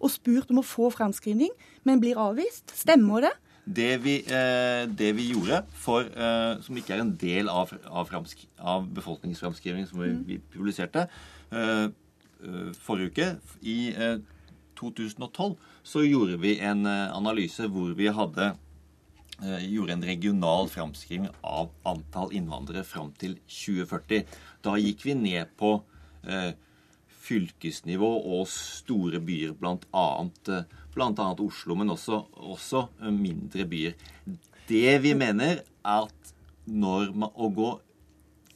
[0.00, 1.50] og spurt om å få fremskrivning,
[1.88, 2.74] men blir avvist.
[2.76, 3.32] Stemmer det?
[3.62, 8.10] Det vi, eh, det vi gjorde, for, eh, som ikke er en del av, av,
[8.58, 10.24] av befolkningsframskrivningen som vi, mm.
[10.26, 11.06] vi publiserte
[11.52, 13.28] eh, eh, forrige uke,
[13.62, 13.92] i
[14.80, 18.52] 2012, eh, så gjorde vi en eh, analyse hvor vi hadde
[19.40, 24.26] gjorde en regional framskriving av antall innvandrere fram til 2040.
[24.62, 25.78] Da gikk vi ned på
[27.22, 30.06] fylkesnivå og store byer, bl.a.
[30.94, 31.26] bl.a.
[31.46, 32.22] Oslo, men også,
[32.54, 33.96] også, mindre byer.
[34.68, 36.32] Det vi mener, er at
[36.66, 37.70] når man å gå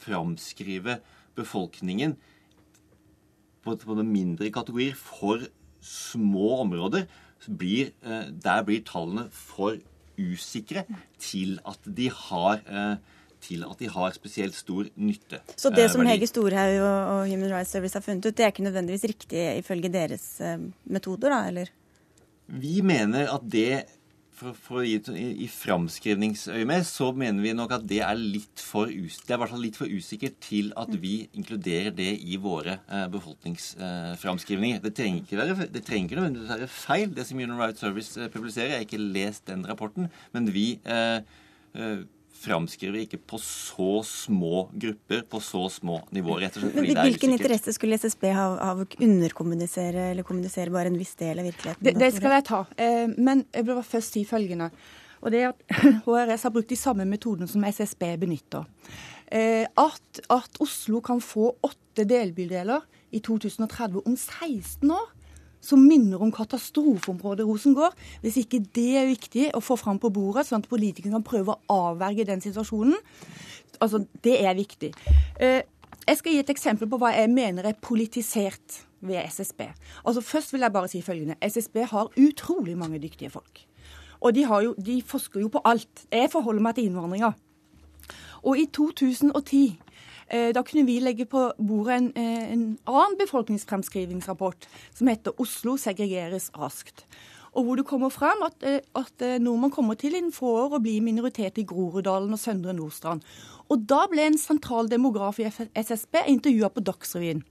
[0.03, 1.01] framskrive
[1.37, 2.15] befolkningen
[3.65, 5.43] på, på mindre kategorier for
[5.83, 7.07] små områder,
[7.47, 9.77] blir, eh, der blir tallene for
[10.19, 10.85] usikre
[11.23, 12.97] til at de har eh,
[13.47, 15.41] til at de har spesielt stor nytte.
[15.57, 18.67] Så det som Hege Storhaug og Human Rights Service har funnet ut, det er ikke
[18.67, 21.73] nødvendigvis riktig ifølge deres eh, metoder, da, eller?
[22.47, 23.85] Vi mener at det
[24.37, 24.97] for, for i,
[25.45, 29.39] i framskrivningsøyemed så mener vi nok at det er litt for, det
[29.79, 34.81] for usikkert til at vi inkluderer det i våre eh, befolkningsframskrivninger.
[34.81, 37.85] Eh, det trenger ikke være, det trenger ikke nødvendigvis være feil, det som Human Rights
[37.85, 38.75] Service eh, publiserer.
[38.75, 41.23] Jeg har ikke lest den rapporten, men vi eh,
[41.75, 42.05] eh
[42.37, 46.47] framskriver ikke på så små grupper, på så små nivåer.
[46.47, 50.75] rett og slett fordi Men Hvilken interesse skulle SSB ha av å underkommunisere eller kommunisere
[50.75, 51.83] bare en viss del av virkeligheten?
[51.83, 52.63] Det, det skal jeg ta.
[52.77, 54.71] Eh, men jeg vil bare først si følgende.
[55.25, 58.69] Og det er at HRS har brukt de samme metodene som SSB benytter.
[59.27, 62.85] Eh, at, at Oslo kan få åtte delbydeler
[63.17, 65.16] i 2030 om 16 år
[65.61, 67.95] som minner om katastrofeområdet Rosengård.
[68.23, 71.57] Hvis ikke det er viktig å få fram på bordet, sånn at politikerne kan prøve
[71.57, 72.97] å avverge den situasjonen,
[73.81, 74.93] altså det er viktig.
[75.41, 75.63] Eh,
[76.07, 79.67] jeg skal gi et eksempel på hva jeg mener er politisert ved SSB.
[80.05, 81.39] Altså Først vil jeg bare si følgende.
[81.43, 83.65] SSB har utrolig mange dyktige folk.
[84.21, 86.07] Og de, jo, de forsker jo på alt.
[86.13, 87.35] Jeg forholder meg til innvandringa.
[88.47, 89.86] Og i 2010 Eh,
[90.27, 96.51] da kunne vi legge på bordet en, eh, en annen befolkningsfremskrivingsrapport som heter 'Oslo segregeres
[96.51, 97.05] raskt'.
[97.55, 100.83] Og hvor det kommer frem at, eh, at nordmenn kommer til innen få år å
[100.83, 103.23] bli minoritet i Groruddalen og Søndre Nordstrand.
[103.71, 107.43] Og da ble en sentral demograf i SSB intervjua på Dagsrevyen.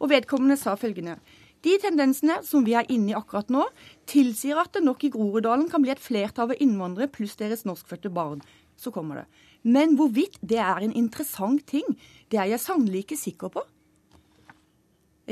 [0.00, 1.18] Og vedkommende sa følgende.
[1.62, 3.64] De tendensene som vi er inne i akkurat nå,
[4.10, 8.10] tilsier at det nok i Groruddalen kan bli et flertall av innvandrere pluss deres norskfødte
[8.12, 8.42] barn.
[8.76, 9.26] Så kommer det.
[9.62, 11.86] Men hvorvidt det er en interessant ting,
[12.32, 13.62] det er jeg sannelig ikke sikker på.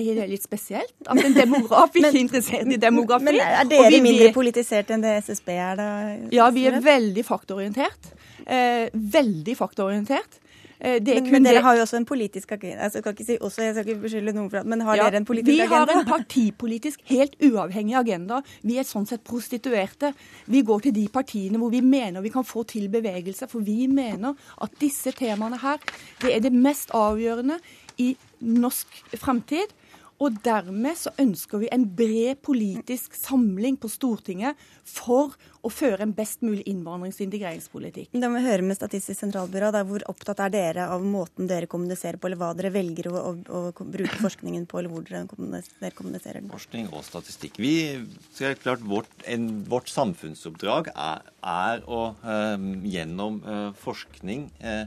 [0.00, 0.94] Er litt spesielt?
[1.10, 3.26] At en demograf ikke er interessert i demografi?
[3.26, 5.88] Men er dere mindre politisert enn det SSB er, da?
[6.32, 8.12] Ja, vi er veldig faktorientert.
[8.46, 10.38] Eh, veldig faktaorientert.
[10.80, 12.86] Eh, men, men, dere har jo også en politisk agenda.
[12.86, 14.96] Altså, jeg skal ikke si også, jeg skal ikke beskylde noen for det, men har
[14.96, 15.66] ja, dere en politisk agenda?
[15.68, 18.40] Vi har en partipolitisk, helt uavhengig agenda.
[18.64, 20.14] Vi er sånn sett prostituerte.
[20.48, 23.50] Vi går til de partiene hvor vi mener vi kan få til bevegelse.
[23.50, 25.84] For vi mener at disse temaene her,
[26.24, 27.60] det er det mest avgjørende
[28.00, 29.76] i norsk framtid.
[30.20, 35.32] Og dermed så ønsker vi en bred politisk samling på Stortinget for
[35.64, 38.10] å føre en best mulig innvandrings- og integreringspolitikk.
[38.20, 39.70] Da må vi høre med Statistisk sentralbyrå.
[39.72, 43.22] Da, hvor opptatt er dere av måten dere kommuniserer på, eller hva dere velger å,
[43.32, 45.24] å, å bruke forskningen på, eller hvor dere
[45.96, 46.52] kommuniserer den?
[46.52, 47.56] Forskning og statistikk.
[47.62, 47.72] Vi,
[48.36, 54.84] så er klart, vårt, en, vårt samfunnsoppdrag er, er å um, gjennom uh, forskning uh,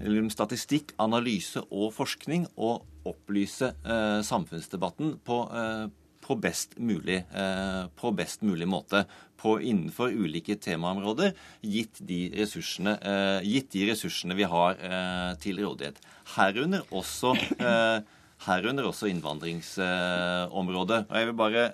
[0.00, 5.86] eller statistikk, analyse og forskning og opplyse eh, samfunnsdebatten på, eh,
[6.24, 9.04] på, best mulig, eh, på, best mulig, måte
[9.40, 11.34] på, innenfor ulike temaområder,
[11.64, 16.00] gitt de ressursene, eh, gitt de ressursene vi har eh, til rådighet.
[16.36, 18.00] Herunder også, eh,
[18.46, 21.04] herunder også innvandringsområdet.
[21.08, 21.64] Og jeg vil bare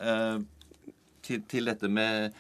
[1.27, 2.35] til, til dette med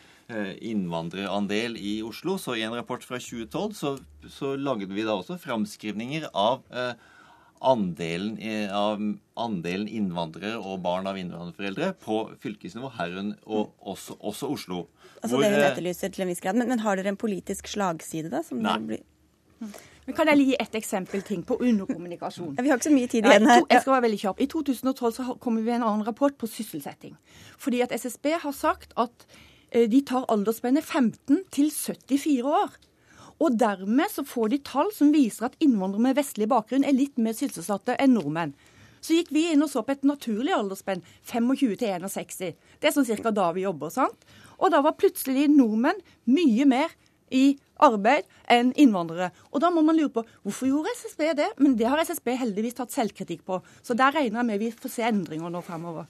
[0.60, 2.34] innvandrerandel i Oslo.
[2.38, 3.92] Så i en rapport fra 2012 så,
[4.32, 6.94] så lagde vi da også framskrivninger av eh,
[7.60, 8.36] andelen,
[8.72, 9.00] av
[9.34, 14.86] andelen innvandrere og barn av innvandrerforeldre på fylkesnivå, herunder og også, også, Oslo.
[15.22, 16.58] Altså hvor, det hun eh, etterlyser til en viss grad.
[16.58, 18.42] Men, men, har dere en politisk slagside, da?
[18.46, 18.78] Som nei.
[18.90, 19.04] Blir...
[20.06, 22.54] Men kan jeg gi et eksempel ting på underkommunikasjon?
[22.54, 23.64] Ja, vi har ikke så mye tid igjen her.
[23.72, 24.42] Jeg skal være veldig kjapp.
[24.44, 27.16] I 2012 så kommer vi med en annen rapport på sysselsetting.
[27.58, 29.40] Fordi at SSB har sagt at eh,
[29.72, 32.76] de tar aldersspennet 15 til 74 år.
[33.42, 37.18] Og dermed så får de tall som viser at innvandrere med vestlig bakgrunn er litt
[37.20, 38.54] mer sysselsatte enn nordmenn.
[39.04, 42.56] Så gikk vi inn og så på et naturlig aldersspenn, 25 til 61.
[42.80, 43.92] Det er sånn cirka da vi jobber.
[43.92, 44.24] sant?
[44.58, 46.94] Og da var plutselig nordmenn mye mer
[47.30, 49.30] i arbeid enn innvandrere.
[49.52, 51.48] Og da må man lure på hvorfor gjorde SSB det?
[51.58, 53.60] Men det har SSB heldigvis tatt selvkritikk på.
[53.82, 56.06] Så der regner jeg med vi får se endringer nå fremover.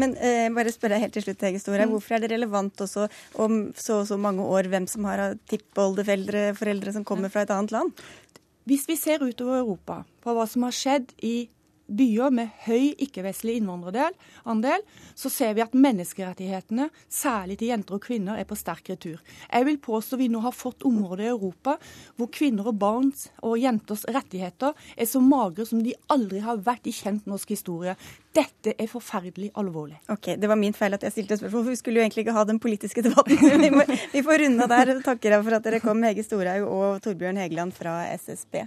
[0.00, 1.86] Men eh, bare spørre helt til slutt, Hege Store.
[1.86, 1.94] Mm.
[1.94, 3.06] Hvorfor er det relevant også
[3.42, 7.54] om så og så mange år hvem som har tippoldeforeldre foreldre som kommer fra et
[7.54, 7.94] annet land?
[8.68, 11.48] Hvis vi ser utover Europa på hva som har skjedd i
[11.90, 14.84] byer med høy ikke-vestlig innvandrerandel,
[15.18, 19.20] så ser vi at menneskerettighetene, særlig til jenter og kvinner, er på sterk retur.
[19.50, 21.76] Jeg vil påstå vi nå har fått områder i Europa
[22.18, 26.88] hvor kvinner og barns og jenters rettigheter er så magre som de aldri har vært
[26.90, 27.96] i kjent norsk historie.
[28.34, 29.98] Dette er forferdelig alvorlig.
[30.08, 32.36] Ok, Det var min feil at jeg stilte spørsmål, for vi skulle jo egentlig ikke
[32.36, 33.38] ha den politiske debatten.
[33.60, 34.92] Vi, må, vi får runde der.
[35.04, 38.62] Takker jeg for at dere kom, Hege Storhaug og Torbjørn Hegeland fra SSB.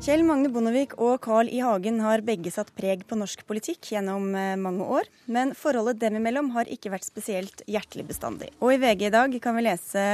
[0.00, 1.58] Kjell Magne Bondevik og Carl I.
[1.60, 6.16] Hagen har begge satt preg på norsk politikk gjennom eh, mange år, men forholdet dem
[6.16, 8.48] imellom har ikke vært spesielt hjertelig bestandig.
[8.64, 10.04] Og i VG i dag kan vi lese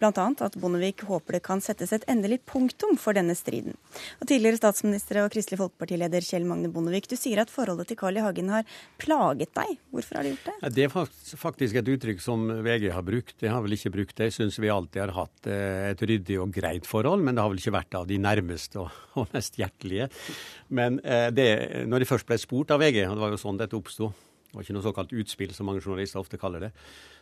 [0.00, 0.26] bl.a.
[0.44, 3.76] at Bondevik håper det kan settes et endelig punktum for denne striden.
[4.20, 8.18] Og Tidligere statsminister og Kristelig Folkepartileder Kjell Magne Bondevik, du sier at forholdet til Carl
[8.18, 8.24] I.
[8.24, 8.66] Hagen har
[9.00, 9.76] plaget deg.
[9.94, 10.72] Hvorfor har det gjort det?
[10.76, 13.36] Det er faktisk et uttrykk som VG har brukt.
[13.40, 14.30] Jeg har vel ikke brukt det.
[14.30, 17.52] Jeg syns vi alltid har hatt eh, et ryddig og greit forhold, men det har
[17.52, 20.10] vel ikke vært av de nærmeste og, og mest hjertelige.
[20.68, 21.50] Men eh, det,
[21.88, 24.12] når de først ble spurt av VG, og det var jo sånn dette oppsto,
[24.56, 26.70] det var ikke noe såkalt utspill, som mange journalister ofte kaller det.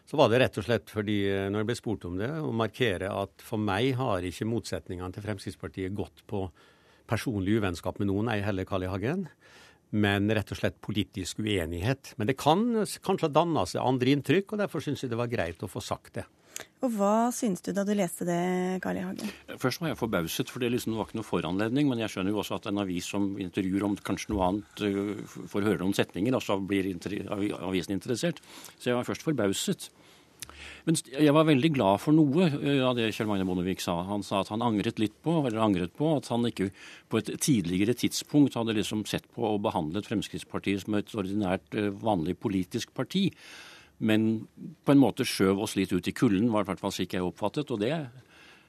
[0.07, 2.53] Så var det rett og slett fordi, eh, når jeg ble spurt om det, å
[2.55, 6.45] markere at for meg har ikke motsetningene til Fremskrittspartiet gått på
[7.11, 8.93] personlig uvennskap med noen, ei heller Carl I.
[8.93, 9.27] Hagen,
[9.91, 12.15] men rett og slett politisk uenighet.
[12.19, 12.63] Men det kan
[13.03, 16.15] kanskje danne seg andre inntrykk, og derfor syns jeg det var greit å få sagt
[16.21, 16.29] det.
[16.85, 18.41] Og Hva syns du da du leste det,
[18.85, 19.05] Carl I.
[19.07, 19.31] Hagen?
[19.61, 21.89] Først var jeg forbauset, for det liksom var ikke noe foranledning.
[21.89, 25.23] Men jeg skjønner jo også at en avis som intervjuer om kanskje noe annet, øh,
[25.49, 28.43] får høre noen setninger, og så blir avisen interessert.
[28.77, 29.89] Så jeg var først forbauset.
[30.85, 33.97] Men jeg var veldig glad for noe øh, av det Kjell Magne Bondevik sa.
[34.11, 36.69] Han sa at han angret litt på eller angret på at han ikke
[37.09, 41.95] på et tidligere tidspunkt hadde liksom sett på og behandlet Fremskrittspartiet som et ordinært, øh,
[42.05, 43.31] vanlig politisk parti
[43.99, 44.47] men
[44.85, 47.25] på en måte skjøv oss litt ut i kulden, var i hvert fall slik jeg
[47.25, 47.71] oppfattet.
[47.71, 47.93] og det,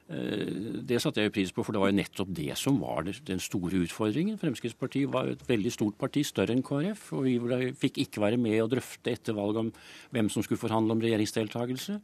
[0.08, 3.40] eh, det satte jeg pris på, for det var jo nettopp det som var den
[3.42, 4.38] store utfordringen.
[4.38, 7.12] Fremskrittspartiet var et veldig stort parti, større enn KrF.
[7.12, 9.72] Og vi fikk ikke være med og drøfte etter valget om
[10.12, 12.00] hvem som skulle forhandle om regjeringsdeltakelse.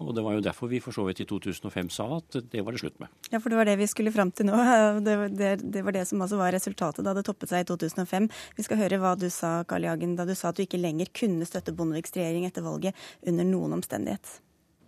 [0.00, 2.74] Og Det var jo derfor vi for så vidt i 2005 sa at det var
[2.74, 3.10] det slutt med.
[3.30, 4.56] Ja, for det var det vi skulle fram til nå.
[5.06, 8.28] Det, det, det var det som altså var resultatet da det toppet seg i 2005.
[8.56, 11.10] Vi skal høre hva du sa, Carl Jagen, da du sa at du ikke lenger
[11.14, 14.38] kunne støtte Bondeviks regjering etter valget under noen omstendighet.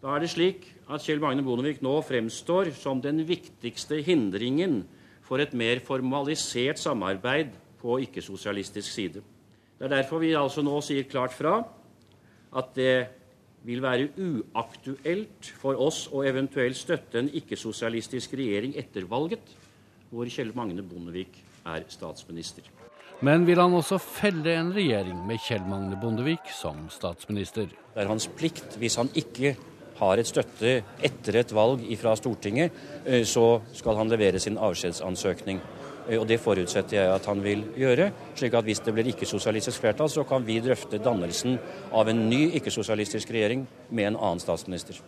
[0.05, 4.83] Da er det slik at Kjell Magne Bondevik nå fremstår som den viktigste hindringen
[5.25, 9.23] for et mer formalisert samarbeid på ikke-sosialistisk side.
[9.79, 11.62] Det er derfor vi altså nå sier klart fra
[12.55, 13.24] at det
[13.64, 19.55] vil være uaktuelt for oss å eventuelt støtte en ikke-sosialistisk regjering etter valget,
[20.12, 22.66] hvor Kjell Magne Bondevik er statsminister.
[23.24, 27.70] Men vil han også felle en regjering med Kjell Magne Bondevik som statsminister?
[27.70, 29.55] Det er hans plikt, hvis han ikke
[30.00, 30.74] har et støtte
[31.07, 32.74] etter et valg fra Stortinget,
[33.07, 35.62] eh, så skal han levere sin avskjedsansøkning.
[36.09, 38.12] Eh, og Det forutsetter jeg at han vil gjøre.
[38.35, 41.59] slik at hvis det blir ikke-sosialistisk flertall, så kan vi drøfte dannelsen
[41.93, 45.01] av en ny ikke-sosialistisk regjering med en annen statsminister.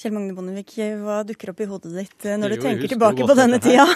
[0.00, 3.36] Kjell Magne Bondevik, hva dukker opp i hodet ditt eh, når du tenker tilbake på
[3.36, 3.86] denne tida?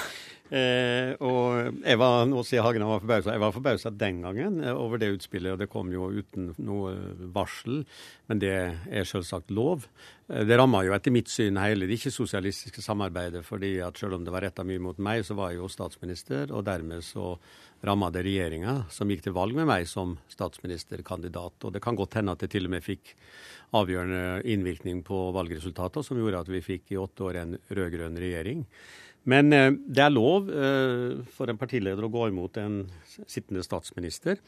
[0.47, 3.33] Eh, og jeg var, nå sier Hagen var forbausa.
[3.35, 6.93] Jeg var forbausa den gangen eh, over det utspillet, og det kom jo uten noe
[7.35, 7.83] varsel.
[8.31, 9.89] Men det er selvsagt lov.
[10.31, 13.43] Eh, det ramma jo etter mitt syn hele det ikke-sosialistiske samarbeidet.
[13.45, 16.53] fordi at selv om det var retta mye mot meg, så var jeg jo statsminister,
[16.53, 17.35] og dermed så
[17.87, 21.65] ramma det regjeringa, som gikk til valg med meg som statsministerkandidat.
[21.65, 23.17] Og det kan godt hende at det til og med fikk
[23.77, 28.63] avgjørende innvirkning på valgresultatet, som gjorde at vi fikk i åtte år en rød-grønn regjering.
[29.31, 32.85] Men eh, det er lov eh, for en partileder å gå imot en
[33.27, 34.39] sittende statsminister.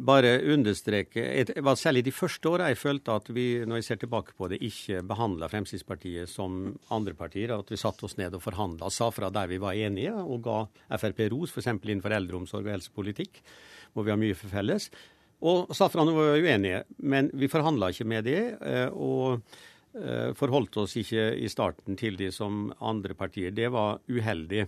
[0.00, 4.00] Bare understreke Det var særlig de første åra jeg følte at vi, når jeg ser
[4.04, 7.56] tilbake på det, ikke behandla Fremskrittspartiet som andre partier.
[7.56, 10.60] At vi satte oss ned og forhandla, sa fra der vi var enige, og ga
[11.00, 11.72] Frp ros, f.eks.
[11.74, 13.42] innenfor eldreomsorg og helsepolitikk,
[13.92, 14.88] hvor vi har mye for felles.
[15.44, 18.42] Og sa fra når vi var uenige, men vi forhandla ikke med det.
[18.62, 19.42] Eh, og
[20.34, 23.54] forholdt oss ikke i starten til de som andre partier.
[23.54, 24.64] Det var uheldig.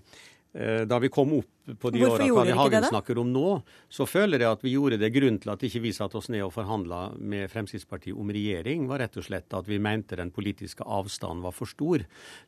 [0.57, 3.49] Eh, da vi kom opp på de åra Kari Hagen snakker om nå,
[3.93, 5.11] så føler jeg at vi gjorde det.
[5.12, 9.03] Grunnen til at ikke vi satte oss ned og forhandla med Fremskrittspartiet om regjering, var
[9.05, 12.07] rett og slett at vi mente den politiske avstanden var for stor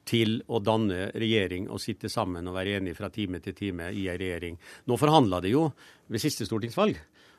[0.08, 4.06] til å danne regjering og sitte sammen og være enige fra time til time i
[4.08, 4.56] ei regjering.
[4.88, 5.68] Nå forhandla de jo
[6.08, 6.96] ved siste stortingsvalg.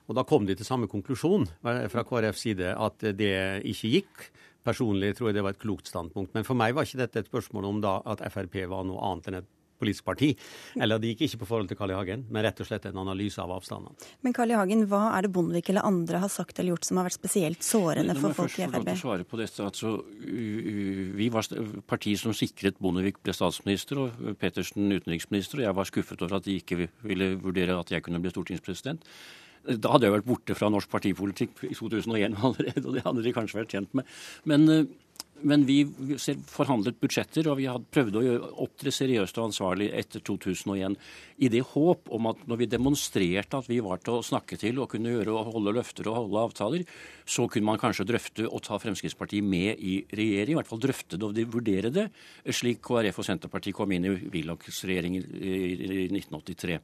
[0.10, 3.34] Og da kom de til samme konklusjon fra KrFs side, at det
[3.70, 4.24] ikke gikk.
[4.66, 6.34] Personlig tror jeg det var et klokt standpunkt.
[6.36, 9.32] Men for meg var ikke dette et spørsmål om da at Frp var noe annet
[9.32, 10.34] enn et politisk parti.
[10.76, 11.98] Eller det gikk ikke på forhold til Carl I.
[11.98, 13.96] Hagen, men rett og slett en analyse av avstandene.
[14.26, 14.58] Men Carl I.
[14.60, 17.66] Hagen, hva er det Bondevik eller andre har sagt eller gjort som har vært spesielt
[17.66, 18.76] sårende for folk i Frp?
[18.76, 19.68] Nå må jeg først få svare på dette.
[19.70, 19.94] Altså,
[21.24, 21.52] vi var
[21.90, 26.48] partiet som sikret Bondevik ble statsminister og Pettersen utenriksminister, og jeg var skuffet over at
[26.48, 29.08] de ikke ville vurdere at jeg kunne bli stortingspresident.
[29.78, 33.36] Da hadde jeg vært borte fra norsk partipolitikk i 2001 allerede, og det hadde de
[33.36, 34.18] kanskje vært tjent med.
[34.50, 34.90] Men
[35.46, 35.84] men vi
[36.50, 38.24] forhandlet budsjetter, og vi hadde prøvd å
[38.66, 40.98] opptre seriøst og ansvarlig etter 2001
[41.46, 44.82] i det håp om at når vi demonstrerte at vi var til å snakke til
[44.82, 46.86] og kunne gjøre og holde løfter og holde avtaler,
[47.24, 50.56] så kunne man kanskje drøfte å ta Fremskrittspartiet med i regjering.
[50.56, 52.10] I hvert fall drøfte det og vurdere det,
[52.56, 56.82] slik KrF og Senterpartiet kom inn i Willochs regjering i 1983.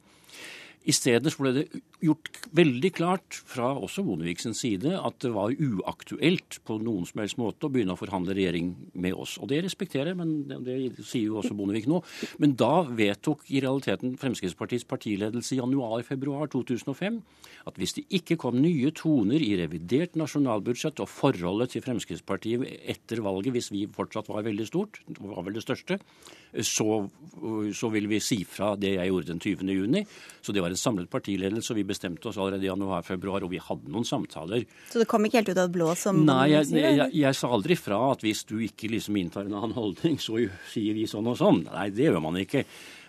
[0.86, 1.64] I stedet ble det
[2.04, 7.40] gjort veldig klart fra også Bondeviks side at det var uaktuelt på noen som helst
[7.40, 9.34] måte å begynne å forhandle regjering med oss.
[9.42, 12.02] Og det respekterer jeg, men det, sier jo også Bondevik nå.
[12.42, 17.18] Men da vedtok i realiteten Fremskrittspartiets partiledelse i januar-februar 2005
[17.66, 23.24] at hvis det ikke kom nye toner i revidert nasjonalbudsjett og forholdet til Fremskrittspartiet etter
[23.26, 25.98] valget, hvis vi fortsatt var veldig stort, var vel det største,
[26.62, 27.00] så,
[27.74, 29.74] så ville vi si fra det jeg gjorde den 20.
[29.74, 30.04] juni.
[30.46, 33.60] Så det var en samlet partiledelse, og vi bestemte oss allerede i januar-februar, og vi
[33.62, 34.66] hadde noen samtaler.
[34.92, 37.38] Så det kom ikke helt ut av det blå som Nei, jeg, jeg, jeg, jeg,
[37.38, 40.40] sa aldri fra at hvis du ikke liksom inntar en annen holdning, så
[40.72, 41.64] sier vi sånn og sånn.
[41.70, 42.66] Nei, det gjør man ikke.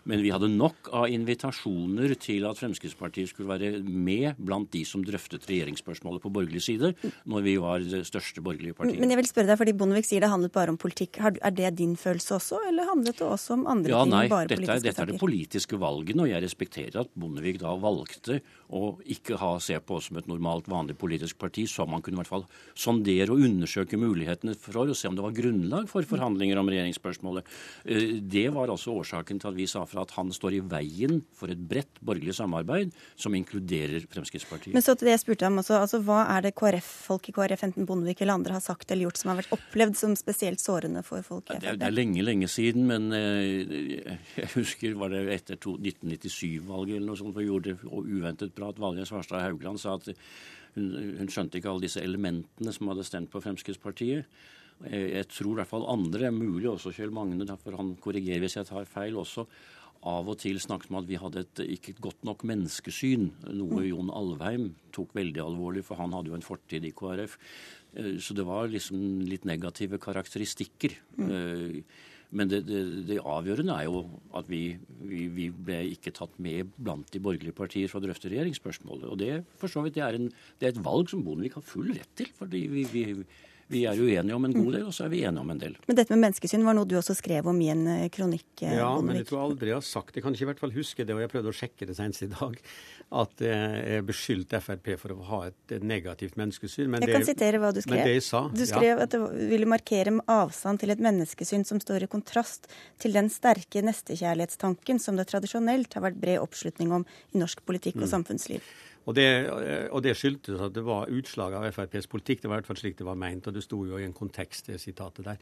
[0.07, 5.03] Men vi hadde nok av invitasjoner til at Fremskrittspartiet skulle være med blant de som
[5.05, 6.93] drøftet regjeringsspørsmålet på borgerlig side,
[7.27, 9.01] når vi var det største borgerlige partiet.
[9.03, 11.19] Men jeg vil spørre deg, fordi Bondevik sier det handlet bare om politikk.
[11.27, 14.15] Er det din følelse også, eller handlet det også om andre ja, ting?
[14.15, 17.75] Nei, bare dette nei, dette er det politiske valgene, og jeg respekterer at Bondevik da
[17.81, 18.39] valgte
[18.75, 22.17] å ikke ha, se på oss som et normalt, vanlig politisk parti, så man kunne
[22.17, 22.45] i hvert fall
[22.75, 27.47] sondere og undersøke mulighetene for å se om det var grunnlag for forhandlinger om regjeringsspørsmålet.
[27.85, 31.21] Eh, det var altså årsaken til at vi sa fra at han står i veien
[31.37, 34.75] for et bredt borgerlig samarbeid som inkluderer Fremskrittspartiet.
[34.75, 37.35] Men så til det jeg spurte om også, altså Hva er det KrF, folk i
[37.35, 40.63] KrF, enten Bondevik eller andre, har sagt eller gjort som har vært opplevd som spesielt
[40.63, 41.63] sårende for folk i Frp?
[41.63, 47.07] Det, det, er lenge, lenge siden, men eh, jeg husker var det etter 1997-valget eller
[47.07, 50.09] noe sånt, vi gjorde det uventet bra at Valje Svarstad Haugland sa at
[50.75, 50.91] hun,
[51.21, 54.27] hun skjønte ikke alle disse elementene som hadde stemt på Fremskrittspartiet.
[54.85, 58.69] Jeg tror i hvert fall andre, mulig også Kjell Magne, derfor han korrigerer hvis jeg
[58.69, 59.47] tar feil også,
[60.07, 63.87] av og til snakket om at vi hadde et ikke godt nok menneskesyn, noe mm.
[63.87, 67.37] Jon Alvheim tok veldig alvorlig, for han hadde jo en fortid i KrF.
[67.97, 70.93] Eh, så det var liksom litt negative karakteristikker.
[71.17, 71.81] Mm.
[72.35, 74.01] Men det, det, det, avgjørende er jo
[74.35, 74.61] at vi,
[75.07, 79.07] vi, vi, ble ikke tatt med blant de borgerlige partier for å drøfte regjeringsspørsmålet.
[79.07, 80.27] Og det for så vidt det er, en,
[80.59, 82.33] det er et valg som Bondevik har full rett til.
[82.35, 83.05] fordi vi, vi
[83.67, 85.73] vi er uenige om en god del, og så er vi enige om en del.
[85.87, 88.47] Men dette med menneskesyn var noe du også skrev om i en eh, kronikk?
[88.61, 90.21] Eh, ja, men jeg tror aldri jeg har sagt det.
[90.21, 92.23] Jeg kan ikke i hvert fall huske det, og jeg prøvde å sjekke det senest
[92.23, 92.55] i dag,
[93.21, 96.89] at jeg beskyldte Frp for å ha et negativt menneskesyn.
[96.91, 97.99] Men jeg kan sitere hva du skrev.
[97.99, 99.07] Men det jeg sa, du skrev ja.
[99.07, 102.67] at det ville markere med avstand til et menneskesyn som står i kontrast
[103.03, 107.99] til den sterke nestekjærlighetstanken som det tradisjonelt har vært bred oppslutning om i norsk politikk
[107.99, 108.13] og mm.
[108.15, 108.75] samfunnsliv.
[109.07, 109.27] Og det,
[109.95, 112.41] og det, skyldtes at det var utslag av FrPs politikk.
[112.43, 114.15] Det var i hvert fall slik det var meint, og det sto jo i en
[114.15, 115.37] kontekst, det sitatet der.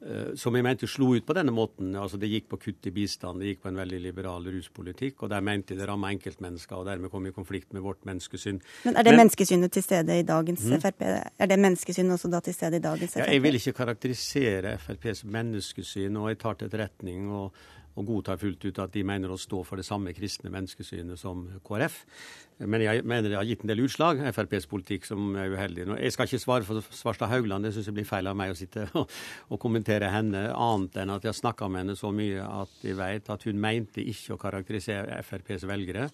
[0.00, 1.92] Eh, som jeg mente slo ut på denne måten.
[2.00, 5.20] altså Det gikk på kutt i bistand, det gikk på en veldig liberal ruspolitikk.
[5.22, 8.62] Og der mente de det ramma enkeltmennesker, og dermed kom i konflikt med vårt menneskesyn.
[8.84, 10.80] Men er det Men, menneskesynet til stede i dagens hmm?
[10.80, 11.02] Frp?
[11.04, 13.26] Er det menneskesynet også da til stede i dagens Frp?
[13.26, 17.52] Ja, jeg vil ikke karakterisere FrPs menneskesyn, og jeg tar til etterretning og
[17.98, 21.42] og godtar fullt ut at de mener å stå for det samme kristne menneskesynet som
[21.66, 21.98] KrF.
[22.70, 25.86] Men jeg mener det har gitt en del utslag, FrPs politikk, som er uheldig.
[25.96, 28.58] Jeg skal ikke svare for Svarstad Haugland, det syns jeg blir feil av meg å
[28.58, 29.10] sitte og,
[29.48, 33.00] og kommentere henne, annet enn at jeg har snakka med henne så mye at jeg
[33.00, 36.10] vet at hun mente ikke å karakterisere FrPs velgere.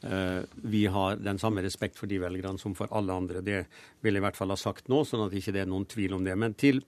[0.00, 3.42] Uh, vi har den samme respekt for de velgerne som for alle andre.
[3.44, 3.64] Det
[4.00, 6.16] vil jeg i hvert fall ha sagt nå, sånn at ikke det er noen tvil
[6.16, 6.38] om det.
[6.40, 6.80] Men til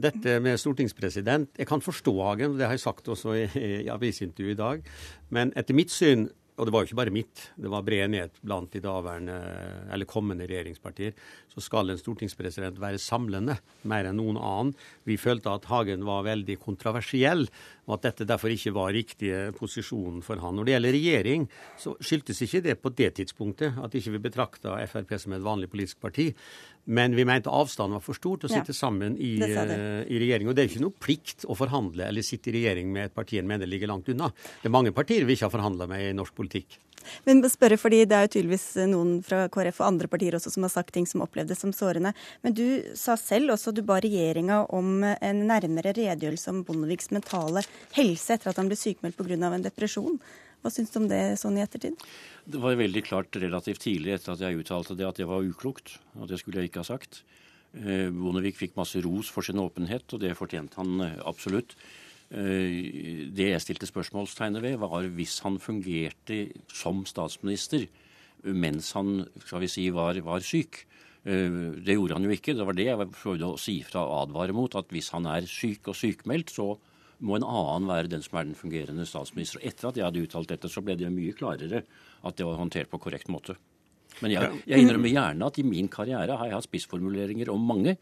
[0.00, 3.46] dette med stortingspresident Jeg kan forstå Hagen, det har jeg sagt også i,
[3.86, 4.84] i i dag.
[5.30, 6.28] Men etter mitt syn
[6.60, 9.36] og det var jo ikke bare mitt, det var bred enighet blant de daværende
[9.94, 11.14] eller kommende regjeringspartier,
[11.48, 13.56] så skal en stortingspresident være samlende
[13.88, 14.74] mer enn noen annen.
[15.08, 17.46] Vi følte at Hagen var veldig kontroversiell,
[17.88, 20.58] og at dette derfor ikke var riktige posisjonen for han.
[20.58, 21.48] Når det gjelder regjering,
[21.80, 25.72] så skyldtes ikke det på det tidspunktet at ikke vi betrakta Frp som et vanlig
[25.72, 26.28] politisk parti.
[26.84, 30.20] Men vi mente avstanden var for stor til å sitte ja, sammen i, uh, i,
[30.22, 30.48] regjering.
[30.50, 33.38] Og det er ikke noe plikt å forhandle eller sitte i regjering med et parti
[33.40, 34.30] en mener ligger langt unna.
[34.62, 36.78] Det er mange partier vi ikke har forhandla med i norsk politikk.
[37.24, 40.66] Men spørre, fordi Det er jo tydeligvis noen fra KrF og andre partier også som
[40.66, 42.12] har sagt ting som opplevdes som sårende.
[42.42, 47.64] Men du sa selv også du ba regjeringa om en nærmere redegjørelse om Bondeviks mentale
[47.96, 49.38] helse etter at han ble sykemeldt pga.
[49.40, 50.20] en depresjon.
[50.60, 51.96] Hva syns du om det sånn i ettertid?
[52.44, 55.96] Det var veldig klart relativt tidlig etter at jeg uttalte det at det var uklokt.
[56.20, 57.22] Og det skulle jeg ikke ha sagt.
[57.72, 61.76] Eh, Bondevik fikk masse ros for sin åpenhet, og det fortjente han eh, absolutt.
[62.30, 67.88] Eh, det jeg stilte spørsmålstegnet ved, var hvis han fungerte som statsminister
[68.40, 70.86] mens han skal vi si, var, var syk.
[71.20, 72.54] Det gjorde han jo ikke.
[72.56, 74.72] Det var det jeg prøvde å si fra og advare mot.
[74.80, 76.70] At hvis han er syk og sykmeldt, så
[77.20, 79.60] må en annen være den som er den fungerende statsminister.
[79.60, 82.60] Og etter at jeg hadde uttalt dette, så ble det mye klarere at det var
[82.60, 83.56] håndtert på korrekt måte.
[84.20, 87.96] Men jeg, jeg innrømmer gjerne at i min karriere har jeg hatt spissformuleringer om mange.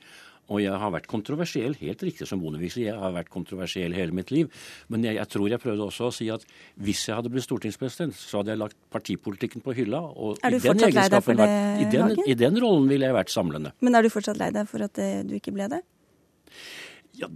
[0.49, 4.17] Og jeg har vært kontroversiell, helt riktig som Bondevik sier, jeg har vært kontroversiell hele
[4.17, 4.49] mitt liv.
[4.89, 6.47] Men jeg, jeg, tror jeg prøvde også å si at
[6.81, 10.01] hvis jeg hadde blitt stortingspresident, så hadde jeg lagt partipolitikken på hylla.
[10.09, 13.35] Og fortsatt lei deg for det, vært, i, den, I den rollen ville jeg vært
[13.35, 13.75] samlende.
[13.85, 15.83] Men er du fortsatt lei deg for at eh, du ikke ble det?
[17.19, 17.27] Ja,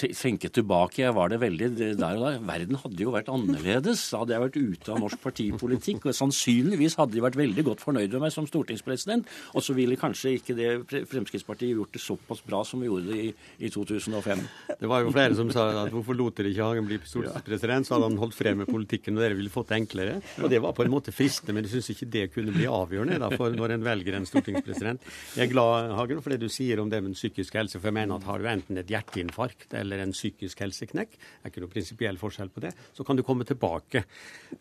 [0.00, 2.30] tenke tilbake, jeg var det veldig der og da.
[2.48, 4.00] Verden hadde jo vært annerledes.
[4.16, 6.06] Hadde jeg vært ute av norsk partipolitikk.
[6.08, 9.28] Og sannsynligvis hadde de vært veldig godt fornøyd med meg som stortingspresident.
[9.52, 10.70] Og så ville kanskje ikke det
[11.10, 13.34] Fremskrittspartiet gjort det såpass bra som vi gjorde det i,
[13.68, 14.46] i 2005.
[14.80, 17.90] Det var jo flere som sa at hvorfor lot dere ikke Hagen bli stortingspresident?
[17.90, 20.16] Så hadde han holdt fred med politikken, og dere ville fått det enklere.
[20.40, 23.20] Og det var på en måte fristende, men jeg syns ikke det kunne bli avgjørende
[23.20, 25.04] da, for når en velger en stortingspresident.
[25.36, 27.98] Jeg er glad, Hagen, for det du sier om det med psykisk helse, for jeg
[28.00, 31.62] mener at har du enten et hjerte hjerteinfarkt eller en psykisk helseknekk, det er ikke
[31.64, 34.04] noe prinsipiell forskjell på det, så kan du komme tilbake.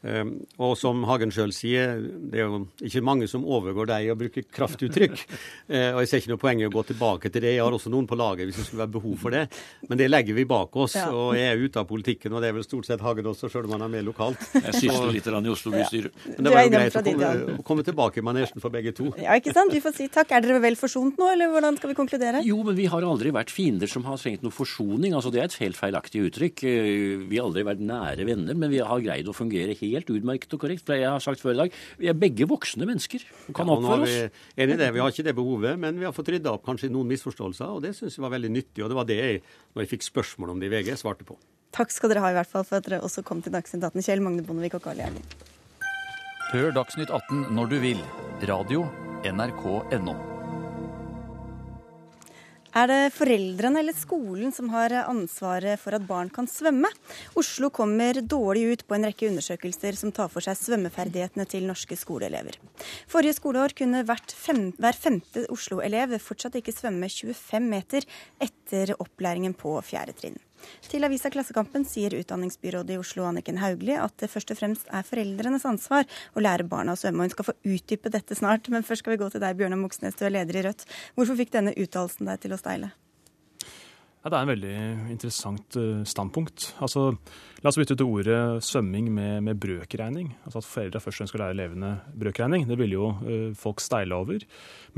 [0.02, 4.12] Um, og som Hagen sjøl sier, det er jo ikke mange som overgår deg i
[4.14, 5.18] å bruke kraftuttrykk.
[5.70, 7.56] Uh, og jeg ser ikke noe poeng i å gå tilbake til det.
[7.56, 9.46] Jeg har også noen på laget hvis det skulle være behov for det.
[9.90, 10.98] Men det legger vi bak oss.
[10.98, 11.10] Ja.
[11.14, 13.70] Og jeg er ute av politikken, og det er vel stort sett Hagen også, sjøl
[13.70, 14.42] om han er med lokalt.
[14.58, 16.12] Jeg sysler litt i Oslo bystyre.
[16.14, 16.36] Ja.
[16.38, 19.12] Men det var jo greit å komme, å komme tilbake i manesjen for begge to.
[19.20, 19.74] Ja, ikke sant.
[19.74, 20.32] Vi får si takk.
[20.36, 22.42] Er dere vel forsont nå, eller hvordan skal vi konkludere?
[22.46, 25.14] Jo, men vi har aldri vært fiender som har trengt noe forsoning.
[25.14, 26.64] altså Det er et helt feilaktig uttrykk.
[26.68, 30.56] Eh, vi har aldri vært nære venner, men vi har greid å fungere helt utmerket
[30.56, 30.90] og korrekt.
[30.90, 34.08] Jeg har sagt før i dag, vi er begge voksne mennesker og kan ja, oppføre
[34.08, 34.42] oss.
[34.56, 34.90] Enig i det.
[34.96, 37.84] Vi har ikke det behovet, men vi har fått rydda opp kanskje noen misforståelser, og
[37.86, 38.84] det syns jeg var veldig nyttig.
[38.86, 39.44] Og det var det jeg,
[39.76, 41.38] når jeg fikk spørsmål om det i VG, svarte på.
[41.76, 44.02] Takk skal dere ha i hvert fall for at dere også kom til Dagsnytt 18,
[44.08, 45.30] Kjell Magne Bondevik og Karl Gjerling.
[46.50, 48.04] Hør Dagsnytt 18 når du vil.
[48.50, 48.88] Radio
[49.28, 50.39] NRK.no.
[52.78, 56.92] Er det foreldrene eller skolen som har ansvaret for at barn kan svømme?
[57.40, 61.98] Oslo kommer dårlig ut på en rekke undersøkelser som tar for seg svømmeferdighetene til norske
[61.98, 62.60] skoleelever.
[63.10, 68.06] Forrige skoleår kunne fem, hver femte Oslo-elev fortsatt ikke svømme 25 meter
[68.38, 70.38] etter opplæringen på fjerde trinn.
[70.90, 75.06] Til avisa Klassekampen sier utdanningsbyrådet i Oslo Anniken Hauglie at det først og fremst er
[75.08, 77.28] foreldrenes ansvar å lære barna å svømme.
[77.28, 80.18] Hun skal få utdype dette snart, men først skal vi gå til deg, Bjørnar Moxnes,
[80.20, 80.88] du er leder i Rødt.
[81.18, 82.94] Hvorfor fikk denne uttalelsen deg til å steile?
[84.20, 84.78] Ja, det er en veldig
[85.14, 86.74] interessant uh, standpunkt.
[86.84, 87.06] Altså,
[87.64, 90.34] la oss bytte ut ordet svømming med, med brøkregning.
[90.44, 92.66] Altså At foreldre først og fremst skal lære elevene brøkregning.
[92.68, 94.44] Det ville jo uh, folk steile over.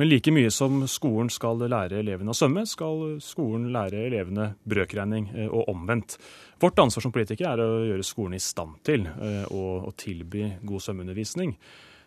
[0.02, 5.30] Men like mye som skolen skal lære elevene å svømme, skal skolen lære elevene brøkregning,
[5.36, 6.18] uh, og omvendt.
[6.66, 10.84] Vårt ansvar som politikere er å gjøre skolen i stand til å, å tilby god
[10.86, 11.56] svømmeundervisning.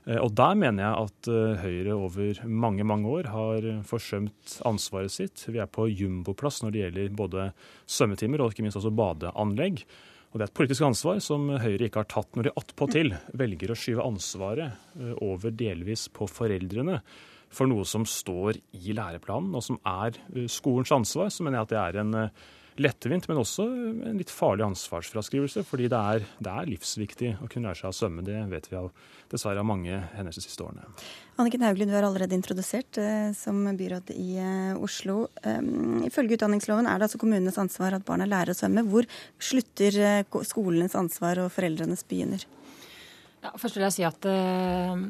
[0.07, 5.13] Eh, og der mener jeg at eh, Høyre over mange mange år har forsømt ansvaret
[5.13, 5.47] sitt.
[5.49, 7.51] Vi er på jumboplass når det gjelder både
[7.87, 9.85] svømmetimer og ikke minst også badeanlegg.
[10.33, 13.71] Og Det er et politisk ansvar som Høyre ikke har tatt når de attpåtil velger
[13.71, 17.01] å skyve ansvaret eh, over delvis på foreldrene
[17.55, 20.17] for noe som står i læreplanen og som er
[20.51, 21.29] skolens ansvar.
[21.31, 22.17] Så mener jeg at det er en
[22.81, 23.67] lettvint, men også
[24.11, 25.63] en litt farlig ansvarsfraskrivelse.
[25.67, 28.25] Fordi det er, det er, livsviktig å kunne lære seg å svømme.
[28.27, 28.89] Det vet vi av,
[29.33, 30.89] dessverre av mange hendelser de siste årene.
[31.41, 35.29] Anniken Hauglie, du er allerede introdusert eh, som byråd i eh, Oslo.
[35.47, 38.87] Um, ifølge utdanningsloven er det altså kommunenes ansvar at barna lærer å svømme.
[38.91, 39.09] Hvor
[39.43, 42.47] slutter eh, skolenes ansvar og foreldrenes begynner?
[43.45, 45.01] Ja, først vil jeg si at uh,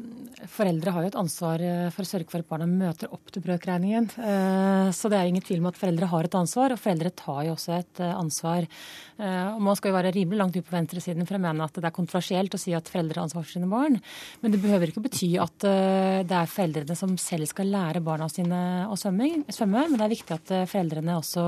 [0.51, 3.41] Foreldre har jo et ansvar eh, for å sørge for at barna møter opp til
[3.45, 4.09] brøkregningen.
[4.19, 7.45] Uh, så det er ingen tvil om at foreldre har et ansvar, og foreldre tar
[7.47, 8.67] jo også et uh, ansvar.
[9.15, 11.87] og Man skal jo være rimelig langt ut på venstresiden for å mene at det
[11.87, 14.01] er kontroversielt å si at foreldre har ansvar for sine barn.
[14.43, 18.61] Men det behøver ikke bety at det er foreldrene som selv skal lære barna sine
[18.91, 19.31] å svømme.
[19.55, 21.47] Men det er viktig at foreldrene også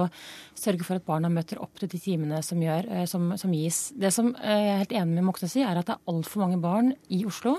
[0.57, 3.89] sørger for at barna møter opp til de timene som, gjør, som, som gis.
[3.99, 6.63] Det som jeg er helt enig med Moxnes i, er at det er altfor mange
[6.63, 7.59] barn barn i Oslo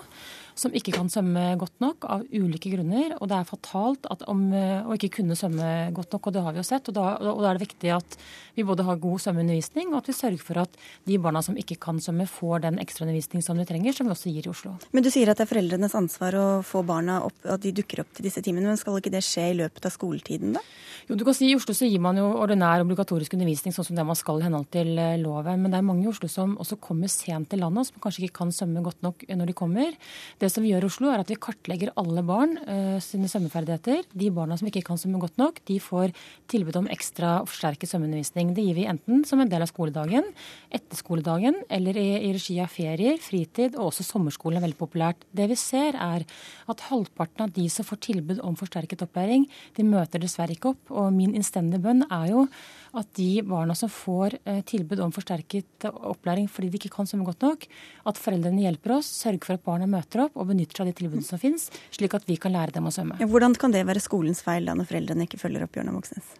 [0.59, 3.15] som ikke kan svømme godt nok av ulike grunner.
[3.21, 6.61] Og det er fatalt om, å ikke kunne svømme godt nok, og det har vi
[6.61, 6.89] jo sett.
[6.91, 8.17] Og da, og da er det viktig at
[8.57, 11.77] vi både har god svømmeundervisning, og at vi sørger for at de barna som ikke
[11.81, 14.73] kan svømme, får den ekstraundervisning som de trenger, som vi også gir i Oslo.
[14.97, 18.01] Men du sier at det er foreldrenes ansvar å få barna opp, at de dukker
[18.01, 18.71] opp til disse timene.
[18.71, 20.63] Men skal ikke det skje i løpet av skoletiden, da?
[21.07, 23.99] Jo, du kan si I Oslo så gir man jo ordinær obligatorisk undervisning sånn som
[23.99, 25.61] det man skal i henhold til eh, loven.
[25.61, 28.41] Men det er mange i Oslo som også kommer sent til landet, som kanskje ikke
[28.41, 29.93] kan svømme godt nok når de kommer.
[30.41, 34.05] Det som vi gjør i Oslo, er at vi kartlegger alle barn uh, sine svømmeferdigheter.
[34.17, 36.13] De barna som ikke kan svømme godt nok, de får
[36.51, 38.53] tilbud om ekstra forsterket svømmeundervisning.
[38.57, 40.27] Det gir vi enten som en del av skoledagen,
[40.73, 45.27] etter skoledagen eller i, i regi av ferier, fritid og også sommerskolen er veldig populært.
[45.35, 46.25] Det vi ser er
[46.67, 50.93] at halvparten av de som får tilbud om forsterket opplæring, de møter dessverre ikke opp
[50.93, 52.47] og min innstendige bønn er jo
[52.93, 57.27] at de barna som får eh, tilbud om forsterket opplæring fordi de ikke kan svømme
[57.27, 57.67] godt nok,
[58.07, 60.97] at foreldrene hjelper oss, sørger for at barna møter opp og benytter seg av de
[61.01, 63.19] tilbudene som finnes, slik at vi kan lære dem å svømme.
[63.21, 66.35] Ja, hvordan kan det være skolens feil da når foreldrene ikke følger opp, Bjørnar Moxnes?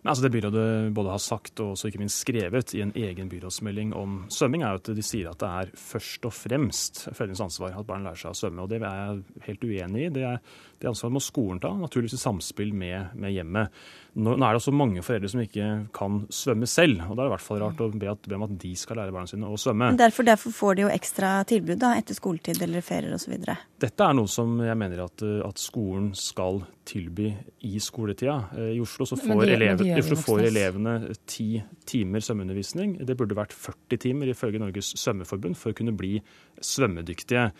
[0.00, 4.22] Altså det byrådet både har sagt og ikke minst skrevet i en egen byrådsmelding om
[4.32, 8.06] svømming, er at de sier at det er først og fremst foreldrenes ansvar at barn
[8.08, 8.64] lærer seg å svømme.
[8.64, 10.12] og Det er jeg helt uenig i.
[10.14, 10.40] Det, er,
[10.80, 13.74] det ansvaret må skolen ta, naturligvis i samspill med, med hjemmet.
[14.16, 17.04] Nå, nå, er det også mange foreldre som ikke kan svømme selv.
[17.04, 18.72] og Da er det i hvert fall rart å be, at, be om at de
[18.78, 19.92] skal lære barna sine å svømme.
[20.00, 23.36] Derfor, derfor, får de jo ekstra tilbud da, etter skoletid eller ferier osv.
[23.80, 27.28] Dette er noe som jeg mener at, at skolen skal tilby
[27.68, 28.36] i skoletida.
[28.56, 30.94] Eh, I Oslo, får, de, elever, de Oslo får elevene
[31.28, 32.96] ti timer svømmeundervisning.
[33.06, 36.16] Det burde vært 40 timer ifølge Norges svømmeforbund for å kunne bli
[36.64, 37.50] svømmedyktige.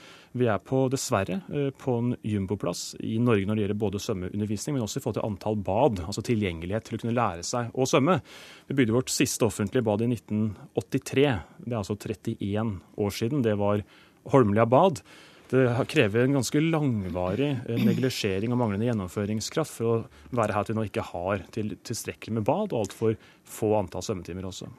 [0.40, 4.76] Vi er på, dessverre eh, på en jumboplass i Norge når det gjelder både svømmeundervisning,
[4.76, 7.88] men også i forhold til antall bad, altså tilgjengelighet til å kunne lære seg å
[7.88, 8.20] svømme.
[8.68, 11.26] Vi bygde vårt siste offentlige bad i 1983.
[11.64, 13.42] Det er altså 31 år siden.
[13.46, 13.82] Det var
[14.30, 15.02] Holmlia bad.
[15.50, 20.78] Det krever en ganske langvarig eh, neglisjering og manglende gjennomføringskraft for å være her til
[20.78, 23.16] nå ikke har til, tilstrekkelig med bad og altfor
[23.50, 24.70] få antall svømmetimer også.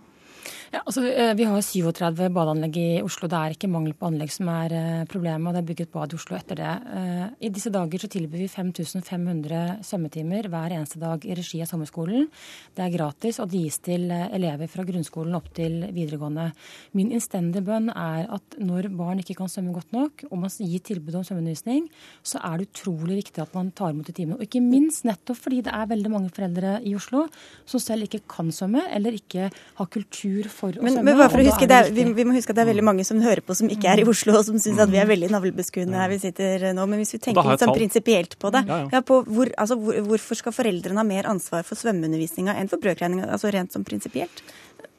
[0.71, 3.27] Ja, altså, eh, vi har 37 badeanlegg i Oslo.
[3.27, 5.47] Det er ikke mangel på anlegg som er eh, problemet.
[5.47, 6.75] og Det er bygget bad i Oslo etter det.
[6.95, 11.67] Eh, I disse dager så tilbyr vi 5500 svømmetimer hver eneste dag i regi av
[11.67, 12.29] sommerskolen.
[12.77, 16.47] Det er gratis, og det gis til elever fra grunnskolen opp til videregående.
[16.95, 20.79] Min innstendige bønn er at når barn ikke kan svømme godt nok, og man gir
[20.87, 21.89] tilbud om svømmeundervisning,
[22.23, 24.39] så er det utrolig viktig at man tar imot i timene.
[24.39, 27.25] Og ikke minst nettopp fordi det er veldig mange foreldre i Oslo
[27.67, 31.07] som selv ikke kan svømme, eller ikke har kultur for for å men, svømme.
[31.09, 33.05] Men bare for å huske, er, vi, vi, må huske at det er veldig mange
[33.07, 35.31] som hører på som ikke er i Oslo, og som syns at vi er veldig
[35.33, 36.87] navlebeskuende her vi sitter nå.
[36.91, 39.03] Men hvis vi tenker litt sånn prinsipielt på det, ja, ja.
[39.05, 43.29] På hvor, altså, hvor, hvorfor skal foreldrene ha mer ansvar for svømmeundervisninga enn for brødregninga,
[43.35, 44.43] altså rent sånn prinsipielt?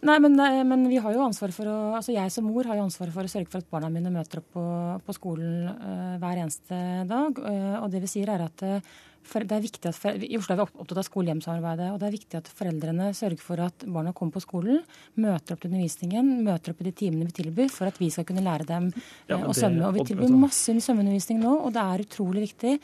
[0.03, 0.35] Nei, men,
[0.67, 3.23] men, vi har jo ansvar for å, altså jeg som mor har jo ansvaret for
[3.23, 4.65] å sørge for at barna mine møter opp på,
[5.07, 7.39] på skolen uh, hver eneste dag.
[7.39, 8.97] Uh, og det vi sier er at uh,
[9.27, 11.89] for det er viktig at for, I Oslo er vi opptatt av skole-hjem-samarbeidet.
[11.93, 14.83] og Det er viktig at foreldrene sørger for at barna kommer på skolen,
[15.23, 18.27] møter opp til undervisningen, møter opp i de timene vi tilbyr, for at vi skal
[18.29, 19.87] kunne lære dem ja, eh, å svømme.
[19.89, 22.75] Og Vi tilbyr masse svømmeundervisning nå, og det er utrolig viktig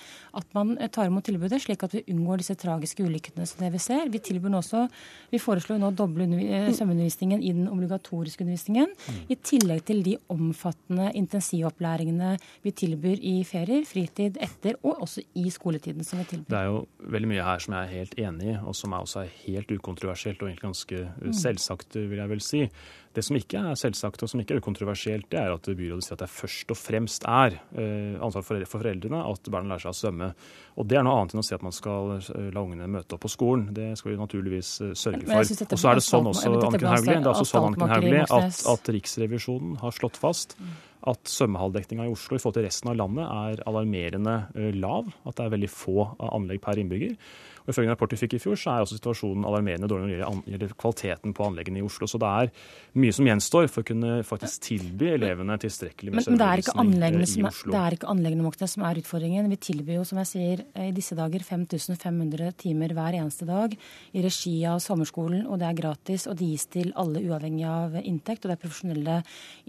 [0.40, 3.72] at man eh, tar imot tilbudet, slik at vi unngår disse tragiske ulykkene som det
[3.74, 4.08] vi ser.
[4.12, 4.84] Vi tilbyr også,
[5.32, 9.20] vi foreslår nå å doble eh, svømmeundervisningen i den obligatoriske undervisningen, mm.
[9.34, 15.48] i tillegg til de omfattende intensivopplæringene vi tilbyr i ferier, fritid, etter og også i
[15.52, 16.04] skoletiden.
[16.04, 16.48] som vi tilby.
[16.52, 16.78] Det er jo
[17.16, 19.74] veldig mye her som jeg er helt enig i, og som er også er helt
[19.74, 21.36] ukontroversielt og egentlig ganske mm.
[21.42, 22.62] selvsagt, vil jeg vel si.
[23.16, 26.14] Det som ikke er selvsagt og som ikke er ukontroversielt, det er at byrådet sier
[26.18, 29.98] at det først og fremst er eh, ansvar for, foreldrene at barna lærer seg å
[30.02, 30.28] svømme.
[30.78, 33.16] Og Det er noe annet enn å si at man skal eh, la ungene møte
[33.16, 33.70] opp på skolen.
[33.74, 35.54] Det skal vi naturligvis eh, sørge for.
[35.72, 38.62] Og så er det sånn også, Anniken Hauglie, det er også sånn Anniken Hauglie, at,
[38.74, 40.76] at Riksrevisjonen har slått fast mm
[41.08, 45.08] at svømmehalldekninga i Oslo i forhold til resten av landet er alarmerende eh, lav.
[45.24, 47.16] At det er veldig få anlegg per innbygger.
[47.68, 50.38] Og Ifølge en rapport vi fikk i fjor, så er også situasjonen alarmerende dårlig når
[50.46, 52.06] det gjelder kvaliteten på anleggene i Oslo.
[52.08, 52.52] Så det er
[52.96, 57.74] mye som gjenstår for å kunne faktisk tilby elevene tilstrekkelig med svømmeundervisning i Oslo.
[57.74, 59.50] Det er ikke anleggene som er utfordringen.
[59.52, 64.24] Vi tilbyr jo, som jeg sier, i disse dager 5500 timer hver eneste dag i
[64.24, 66.24] regi av sommerskolen, og det er gratis.
[66.24, 69.18] Og det gis til alle uavhengig av inntekt, og det er profesjonelle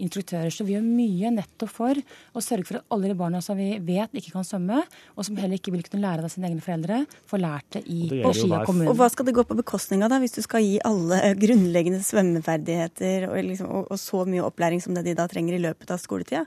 [0.00, 0.48] instruktører.
[0.48, 3.74] Så vi gjør mye nettopp for å sørge for at alle de barna som vi
[3.76, 4.80] vet ikke kan svømme,
[5.18, 7.84] og som heller ikke vil kunne lære det av sine egne foreldre, får lært det
[7.90, 8.92] i regi av kommunen.
[8.92, 12.00] Og hva skal det gå på bekostning av, da, hvis du skal gi alle grunnleggende
[12.06, 15.92] svømmeferdigheter og, liksom, og, og så mye opplæring som det de da trenger i løpet
[15.94, 16.46] av skoletida?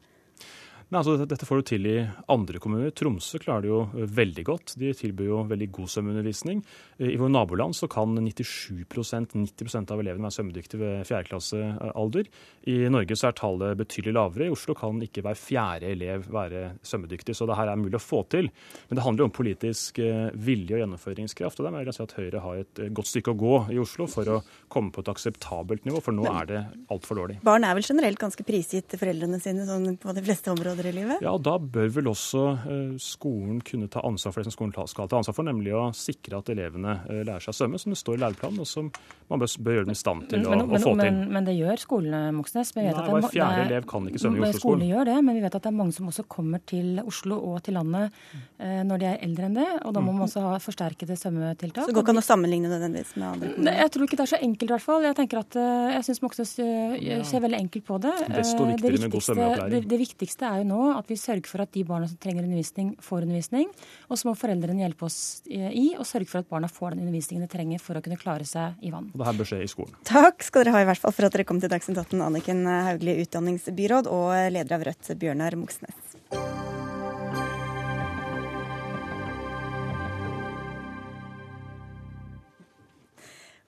[0.94, 1.94] Nei, altså, dette får du til i
[2.30, 2.92] andre kommuner.
[2.94, 4.74] Tromsø klarer det jo eh, veldig godt.
[4.78, 6.60] De tilbyr jo veldig god svømmeundervisning.
[7.00, 12.30] Eh, I vår naboland så kan 97% 90% av elevene være svømmedyktige ved fjerdeklassealder.
[12.70, 14.46] I Norge så er tallet betydelig lavere.
[14.46, 17.34] I Oslo kan ikke hver fjerde elev være svømmedyktig.
[17.40, 18.52] Så det her er mulig å få til.
[18.92, 21.58] Men det handler jo om politisk eh, vilje og gjennomføringskraft.
[21.58, 24.06] Og der vil jeg si at Høyre har et godt stykke å gå i Oslo
[24.14, 24.38] for å
[24.70, 26.64] komme på et akseptabelt nivå, for nå er det
[26.94, 27.42] altfor dårlig.
[27.42, 30.83] Barn er vel generelt ganske prisgitt foreldrene sine sånn på de fleste områder?
[30.84, 31.22] Områder i livet?
[31.22, 35.10] Ja, da bør vel også uh, skolen kunne ta ansvar for det som skolen skal
[35.10, 38.00] ta ansvar for, nemlig å sikre at elevene uh, lærer seg å svømme, som det
[38.00, 38.90] står i læreplanen, og som
[39.30, 41.34] man bør, bør gjøre dem i stand til men, å, men, å, få men, til.
[41.36, 42.74] Men, det gjør skolene, Moxnes.
[42.78, 44.64] Nei, hver fjerde elev kan ikke svømme i Oslo-skolen.
[44.64, 47.40] Skolene gjør det, men vi vet at det er mange som også kommer til Oslo
[47.52, 50.28] og til landet uh, når de er eldre enn det, og da må man mm.
[50.28, 51.84] også ha forsterkede svømmetiltak.
[51.86, 53.80] Så det går ikke an å sammenligne nødvendigvis med andre kommuner?
[53.84, 55.08] Jeg tror ikke det er så enkelt, i hvert fall.
[55.08, 55.60] Jeg tenker at
[55.98, 58.14] jeg syns Moxnes ser veldig enkelt på det.
[58.34, 59.74] Desto viktigere med god svømmeopplæring.
[59.74, 62.46] Det, det viktigste er jo nå at vi sørger for at de barna som trenger
[62.46, 63.70] undervisning, får undervisning.
[64.10, 65.20] Og så må foreldrene hjelpe oss
[65.50, 68.48] i å sørge for at barna får den undervisningen de trenger for å kunne klare
[68.48, 69.12] seg i vann.
[69.14, 70.00] Og det her bør skje i skolen.
[70.08, 72.66] Takk skal dere ha i hvert fall for at dere kom til Dagsnytt 18, Anniken
[72.68, 76.13] Hauglie, utdanningsbyråd, og leder av Rødt, Bjørnar Moxnes.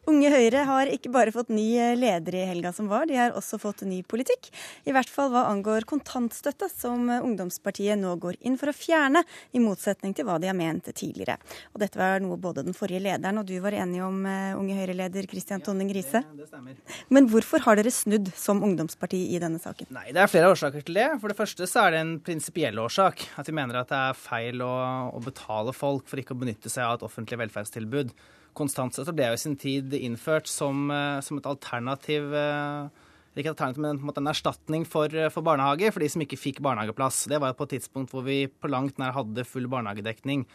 [0.06, 3.34] Unge Høyre har ikke bare fått ny eh, leder i helga som var, de har
[3.34, 4.52] også fått ny politikk.
[4.86, 9.24] I hvert fall hva angår kontantstøtte, som eh, ungdomspartiet nå går inn for å fjerne,
[9.58, 11.40] i motsetning til hva de har ment tidligere.
[11.74, 14.78] Og dette var noe både den forrige lederen og du var enige om, eh, Unge
[14.78, 16.22] Høyre-leder Kristian Tonning Riise.
[16.22, 16.78] Ja, det stemmer.
[17.10, 19.90] Men hvorfor har dere snudd som ungdomsparti i denne saken?
[19.96, 21.10] Nei, Det er flere årsaker til det.
[21.20, 23.26] For det første så er det en prinsipiell årsak.
[23.42, 24.74] At vi mener at det er feil å,
[25.18, 28.14] å betale folk for ikke å benytte seg av et offentlig velferdstilbud
[28.56, 33.02] kontantstøtte ble jo i sin tid innført som, eh, som et alternativ eh,
[33.36, 36.62] ikke alternativ, men en, en erstatning for, eh, for, barnehage for de som ikke fikk
[36.66, 37.26] barnehageplass.
[37.32, 40.46] Det var jo på et tidspunkt hvor vi på langt nær hadde full barnehagedekning.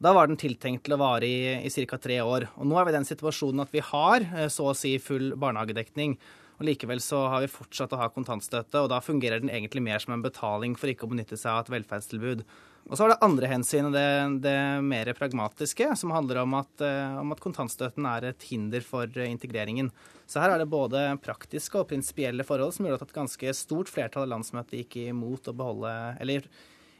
[0.00, 1.98] Da var den tiltenkt til å vare i, i ca.
[2.00, 2.46] tre år.
[2.56, 6.14] Og nå er vi i den situasjonen at vi har så å si full barnehagedekning.
[6.60, 10.00] Og Likevel så har vi fortsatt å ha kontantstøtte, og da fungerer den egentlig mer
[10.00, 12.46] som en betaling for ikke å benytte seg av et velferdstilbud.
[12.88, 14.06] Og så er det andre hensyn, det,
[14.42, 19.06] det mer pragmatiske, som handler om at, eh, om at, kontantstøtten er et hinder for
[19.22, 19.92] integreringen.
[20.30, 23.92] Så her er det både praktiske og prinsipielle forhold som gjør at et ganske stort
[23.92, 26.46] flertall av landsmøtet gikk imot å beholde, eller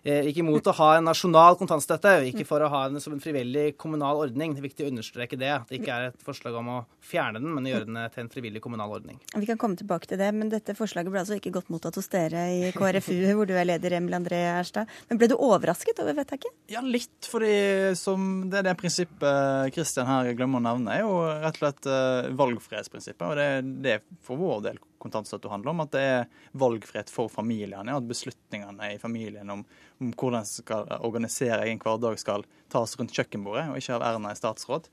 [0.04, 3.74] ikke imot å ha en nasjonal kontantstøtte, ikke for å ha den som en frivillig
[3.80, 4.54] kommunal ordning.
[4.54, 5.50] Det er viktig å understreke det.
[5.52, 8.24] At det ikke er et forslag om å fjerne den, men å gjøre den til
[8.24, 9.20] en frivillig kommunal ordning.
[9.34, 12.08] Vi kan komme tilbake til det, men dette forslaget ble altså ikke godt mottatt hos
[12.12, 14.90] dere i KrFU, hvor du er leder, Emil André Erstad.
[15.10, 16.52] Men ble du overrasket over vedtaket?
[16.72, 17.12] Ja, litt.
[17.28, 17.54] fordi
[17.98, 22.30] som det, det prinsippet Kristian her glemmer å nevne, er jo rett og slett uh,
[22.40, 23.26] valgfrihetsprinsippet.
[23.28, 23.50] Og det,
[23.84, 25.84] det er for vår del kontantstøtte handler om.
[25.84, 26.26] At det er
[26.60, 27.96] valgfrihet for familiene.
[27.96, 29.64] At beslutningene i familien om,
[30.00, 34.34] om hvordan en skal organisere egen hverdag, skal tas rundt kjøkkenbordet, og ikke av Erna
[34.34, 34.90] i statsråd.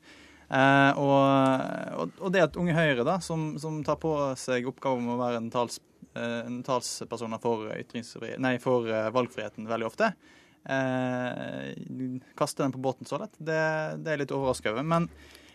[0.48, 5.18] Eh, og, og, det at Unge Høyre, da, som, som, tar på seg oppgaven med
[5.18, 5.82] å være en, tals,
[6.16, 7.68] eh, en talsperson for,
[8.40, 10.14] nei, for uh, valgfriheten veldig ofte,
[10.70, 11.76] eh,
[12.36, 14.74] kaster den på båten så lett, det, det er litt overraskende.
[14.74, 14.84] over.
[14.84, 15.10] Men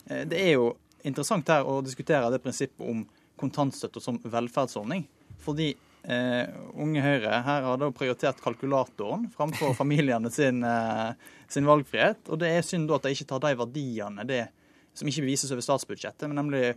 [0.07, 0.72] eh, det er jo
[1.03, 3.05] interessant her å diskutere det prinsippet om
[3.41, 5.05] kontantstøtte som velferdsordning.
[5.43, 11.12] Fordi eh, Unge Høyre her har da prioritert kalkulatoren framfor familiene sin, eh,
[11.51, 12.26] sin, valgfrihet.
[12.30, 14.45] Og det er synd da at de ikke tar de verdiene det
[14.93, 16.74] som ikke bevises over statsbudsjettet, men nemlig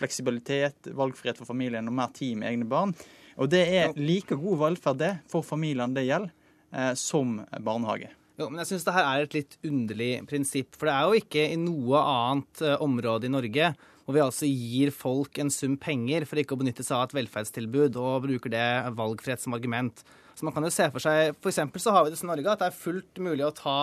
[0.00, 2.94] fleksibilitet, valgfrihet for familien og mer tid med egne barn.
[3.38, 6.32] Og det er like god velferd det for familiene det gjelder,
[6.72, 8.14] eh, som barnehage.
[8.38, 10.76] Jo, men jeg syns det her er et litt underlig prinsipp.
[10.78, 13.70] For det er jo ikke i noe annet eh, område i Norge
[14.08, 17.18] hvor vi altså gir folk en sum penger for ikke å benytte seg av et
[17.18, 20.00] velferdstilbud, og bruker det valgfrihet som argument.
[20.32, 21.60] Så man kan jo se for seg, F.eks.
[21.84, 23.74] så har vi det i Norge at det er fullt mulig å ta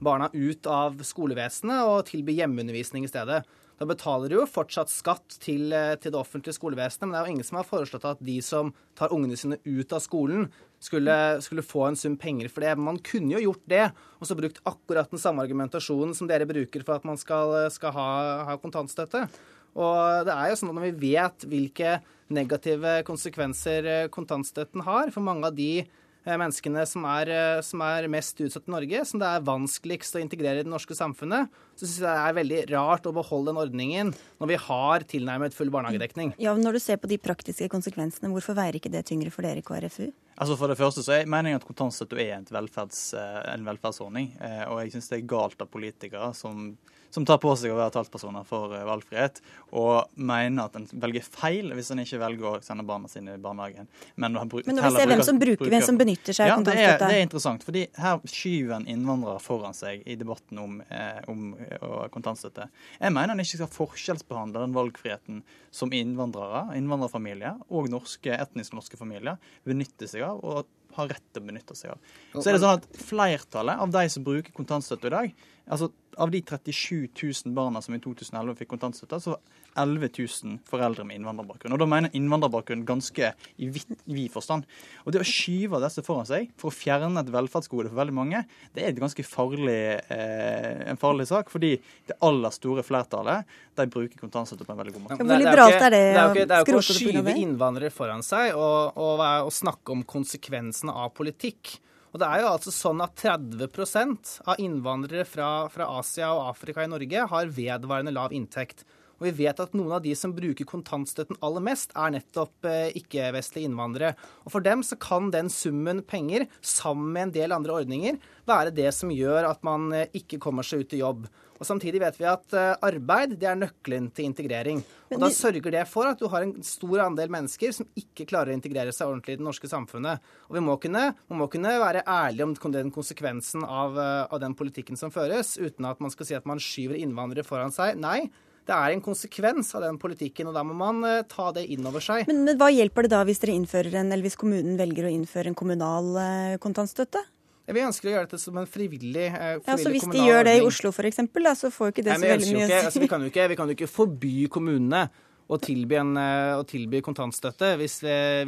[0.00, 3.42] barna ut av skolevesenet og tilby hjemmeundervisning i stedet.
[3.76, 7.26] Da betaler du jo fortsatt skatt til, eh, til, det offentlige skolevesenet, men det er
[7.26, 10.46] jo ingen som har foreslått at de som tar ungene sine ut av skolen,
[10.80, 12.72] skulle, skulle, få en sum penger for det.
[12.80, 16.84] Man kunne jo gjort det, og så brukt akkurat den samme argumentasjonen som dere bruker
[16.86, 18.08] for at man skal, skal ha,
[18.48, 19.26] ha kontantstøtte.
[19.74, 21.98] Og det er jo sånn at når vi vet hvilke
[22.32, 27.82] negative konsekvenser eh, kontantstøtten har for mange av de eh, menneskene som er, eh, som
[27.84, 31.52] er, mest utsatt i Norge, som det er vanskeligst å integrere i det norske samfunnet,
[31.74, 35.56] så syns jeg det er veldig rart å beholde den ordningen når vi har tilnærmet
[35.56, 36.34] full barnehagedekning.
[36.40, 39.46] Ja, men Når du ser på de praktiske konsekvensene, hvorfor veier ikke det tyngre for
[39.46, 40.08] dere i KrFU?
[40.34, 44.32] Altså For det første så er mener jeg at kontantstøtte er velferds, en velferdsordning.
[44.72, 46.72] Og jeg syns det er galt av politikere som
[47.14, 49.40] som tar på seg å være talspersoner for eh, valgfrihet,
[49.78, 53.42] og mener at en velger feil hvis en ikke velger å sende barna sine i
[53.42, 53.86] barnehagen.
[54.16, 56.98] Men, men når vi ser hvem som, bruker, hvem som benytter seg av ja, kontantstøtte
[56.98, 61.20] det det er interessant, fordi her skyver en innvandrere foran seg i debatten om, eh,
[61.30, 62.68] om eh, kontantstøtte.
[62.98, 65.42] Jeg mener en ikke skal forskjellsbehandle den valgfriheten
[65.74, 69.38] som innvandrere, innvandrerfamilier og norske, etnisk norske familier
[69.68, 70.42] benytter seg av.
[70.42, 72.12] og har rett til å benytte seg av.
[72.36, 75.32] Så er det sånn at Flertallet av de som bruker kontantstøtte i dag,
[75.64, 79.40] altså av de 37 000 barna som i 2011 fikk kontantstøtte, så var
[79.84, 81.74] 11 000 foreldre med innvandrerbakgrunn.
[81.74, 84.66] Og Da mener innvandrerbakgrunn ganske i vid forstand.
[85.04, 88.44] Og Det å skyve disse foran seg for å fjerne et velferdsgode for veldig mange,
[88.74, 91.50] det er et ganske farlig, eh, en farlig sak.
[91.50, 93.44] Fordi det aller store flertallet
[93.74, 95.18] de bruker kontantstøtte på en veldig god måte.
[95.24, 96.04] Hvor liberalt er det?
[96.04, 99.20] Det er jo ikke, det er jo ikke å skyve innvandrere foran seg og, og,
[99.20, 101.78] og snakke om konsekvensene av politikk.
[102.14, 106.84] Og det er jo altså sånn at 30% av innvandrere fra, fra, Asia og Afrika
[106.84, 108.84] i Norge har vedvarende lav inntekt.
[109.20, 112.90] Og vi vet at noen av de som bruker kontantstøtten aller mest, er nettopp eh,
[113.00, 114.14] ikke-vestlige innvandrere.
[114.44, 118.74] Og for dem så kan den summen penger, sammen med en del andre ordninger, være
[118.74, 121.26] det som gjør at man eh, ikke kommer seg ut i jobb.
[121.54, 124.80] Og Samtidig vet vi at uh, arbeid det er nøkkelen til integrering.
[125.14, 128.50] Og Da sørger det for at du har en stor andel mennesker som ikke klarer
[128.50, 130.24] å integrere seg ordentlig i det norske samfunnet.
[130.50, 134.56] Og vi må kunne, vi må kunne være ærlige om den konsekvensen av, av den
[134.58, 137.94] politikken som føres, uten at man skal si at man skyver innvandrere foran seg.
[138.02, 138.26] Nei,
[138.64, 141.84] det er en konsekvens av den politikken, og da må man uh, ta det inn
[141.88, 142.24] over seg.
[142.30, 145.12] Men, men, hva hjelper det da hvis dere innfører en, eller hvis kommunen velger å
[145.12, 147.22] innføre en kommunal uh, kontantstøtte?
[147.64, 150.42] Vi ønsker å gjøre dette som en frivillig, eh, frivillig ja, så Hvis de gjør
[150.44, 151.20] det i Oslo f.eks.,
[151.56, 152.80] så får ikke det Nei, så veldig mye å si.
[152.80, 155.06] Altså, vi, kan ikke, vi kan jo ikke forby kommunene
[155.44, 157.98] å tilby, en, eh, å tilby kontantstøtte hvis,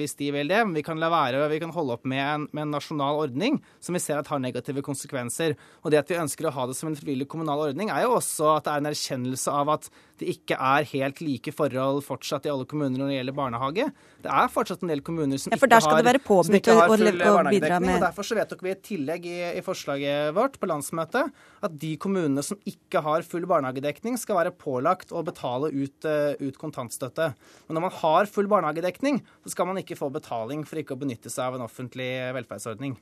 [0.01, 0.63] hvis, de vil det.
[0.65, 3.61] Men vi kan la være, vi kan holde opp med en, med en, nasjonal ordning
[3.85, 5.57] som vi ser at har negative konsekvenser.
[5.85, 8.17] Og det at vi ønsker å ha det som en frivillig kommunal ordning, er jo
[8.17, 9.91] også at det er en erkjennelse av at
[10.21, 13.87] det ikke er helt like forhold fortsatt i alle kommuner når det gjelder barnehage.
[14.25, 17.43] Det er fortsatt en del kommuner som, ja, skal har, det være påbudt å, å
[17.51, 21.35] bidra med og Derfor så vedtok vi et tillegg i, i, forslaget vårt på landsmøtet
[21.67, 26.33] at de kommunene som ikke har full barnehagedekning, skal være pålagt å betale ut, uh,
[26.41, 27.33] ut kontantstøtte.
[27.67, 31.03] Men når man har full barnehagedekning, så skal man ikke få betaling for ikke å
[31.03, 32.97] benytte seg av en offentlig velferdsordning.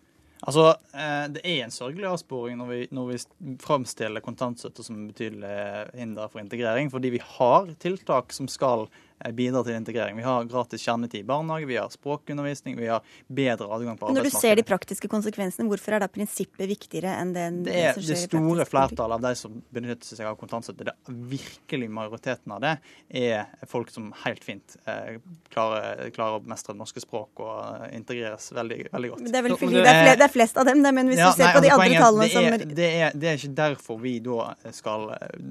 [0.45, 5.55] Altså, eh, Det er en sørgelig avsporing når vi, når vi framstiller kontantstøtte som betydelig
[5.97, 8.87] hinder for integrering, fordi vi har tiltak som skal
[9.33, 10.17] bidrar til integrering.
[10.19, 14.17] Vi har gratis kjernetid i barnehage, vi har språkundervisning, vi har bedre adgang på arbeidsmarkedet.
[14.17, 18.01] Når du ser de praktiske konsekvensene, hvorfor er da prinsippet viktigere enn det, det, er,
[18.01, 22.75] det store flertallet av de som benytter seg av kontantstøtte, det virkelig majoriteten av det,
[23.09, 25.17] er folk som helt fint eh,
[25.55, 27.55] klarer, klarer, å mestre det norske språk og
[27.87, 29.29] eh, integreres veldig, veldig godt.
[29.31, 31.31] Det er vel fordi det er, flest, det er flest av dem, men hvis ja,
[31.31, 33.55] du ser nei, på de andre tallene det er, som det er, det er ikke
[33.63, 35.07] derfor vi da skal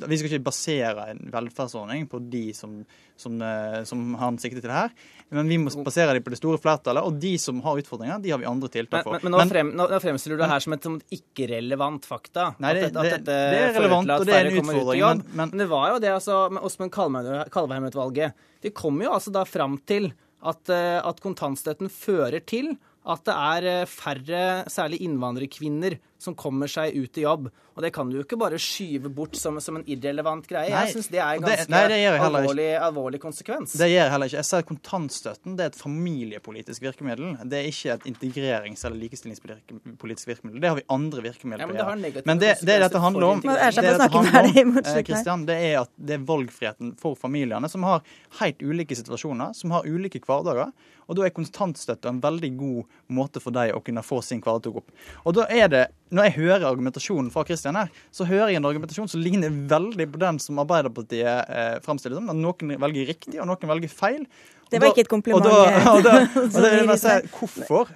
[0.10, 2.82] Vi skal ikke basere en velferdsordning på de som
[3.24, 4.94] som, eh, som han sikter til her.
[5.34, 8.34] Men vi må basere dem på det store flertallet, og de som har utfordringer, de
[8.34, 9.18] har vi andre tiltak for.
[9.18, 10.88] Men, men, men nå, frem, nå, fremstiller du det her som et
[11.18, 12.52] ikke-relevant fakta.
[12.64, 15.04] Nei, det, det, det, det er relevant, og det er en utfordring.
[15.04, 18.46] Men, men, det var jo det altså, med Åsmund Kalvheim-utvalget.
[18.64, 20.12] De kom jo altså da fram til
[20.44, 22.76] at, eh, at kontantstøtten fører til
[23.10, 27.50] at det er eh, færre, særlig innvandrerkvinner, som kommer seg ut i jobb.
[27.74, 30.70] Og det kan du jo ikke bare skyve bort som, som en irrelevant greie.
[30.70, 33.74] Nei, jeg syns det er en ganske det, nei, det alvorlig, alvorlig, konsekvens.
[33.80, 34.40] Det gjør jeg heller ikke.
[34.44, 37.34] Jeg ser kontantstøtten det er et familiepolitisk virkemiddel.
[37.50, 40.62] Det er ikke et integrerings- eller likestillingspolitisk virkemiddel.
[40.62, 41.74] Det har vi andre virkemidler.
[41.74, 45.58] Ja, men, men det, det dette handler om, det, dette handler om eh, Christian, det
[45.72, 48.06] er at det er valgfriheten for familiene, som har
[48.40, 50.70] helt ulike situasjoner, som har ulike hverdager.
[51.08, 54.78] Og da er kontantstøtte en veldig god måte for dem å kunne få sin hverdag
[54.80, 54.94] opp.
[55.26, 58.70] Og da er det når jeg hører argumentasjonen fra Kristian her, så hører jeg en
[58.70, 62.30] argumentasjon som ligner veldig på den som Arbeiderpartiet eh, framstiller som.
[62.38, 64.28] Noen velger riktig, og noen velger feil.
[64.74, 65.46] Det var ikke et kompliment.
[65.50, 67.92] Og, da, og, da, og det vil jeg si, Hvorfor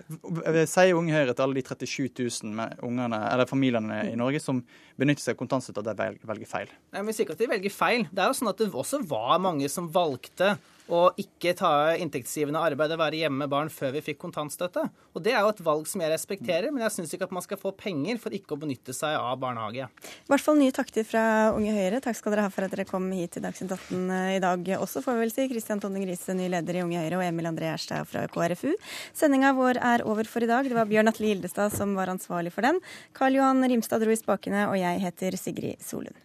[0.70, 2.12] sier Unge Høyre til alle de 37
[2.44, 2.76] 000 med
[3.18, 4.60] eller familiene i Norge som
[5.00, 6.70] benytter seg av kontantstøtte, at de velger feil?
[6.92, 8.06] Nei, men Vi sier ikke at de velger feil.
[8.12, 10.54] Det er jo sånn at det også var mange som valgte
[10.94, 14.86] å ikke ta inntektsgivende arbeid og være hjemme med barn før vi fikk kontantstøtte.
[15.18, 17.44] Og Det er jo et valg som jeg respekterer, men jeg syns ikke at man
[17.44, 19.88] skal få penger for ikke å benytte seg av barnehage.
[19.88, 21.24] I hvert fall nye takter fra
[21.56, 22.02] Unge Høyre.
[22.04, 24.72] Takk skal dere ha for at dere kom hit til Dagsnytt 18 eh, i dag
[24.78, 25.48] også, får vi vel si.
[25.52, 28.72] Kristian Tonning Riise, ny leder i Unge Høyre, og Emil André Gjerstad fra KrFU.
[29.18, 30.70] Sendinga vår er over for i dag.
[30.70, 32.80] Det var Bjørn Atle Gildestad som var ansvarlig for den.
[33.18, 36.16] Karl Johan Rimstad dro i spakene, og jeg heter Sigrid Solund.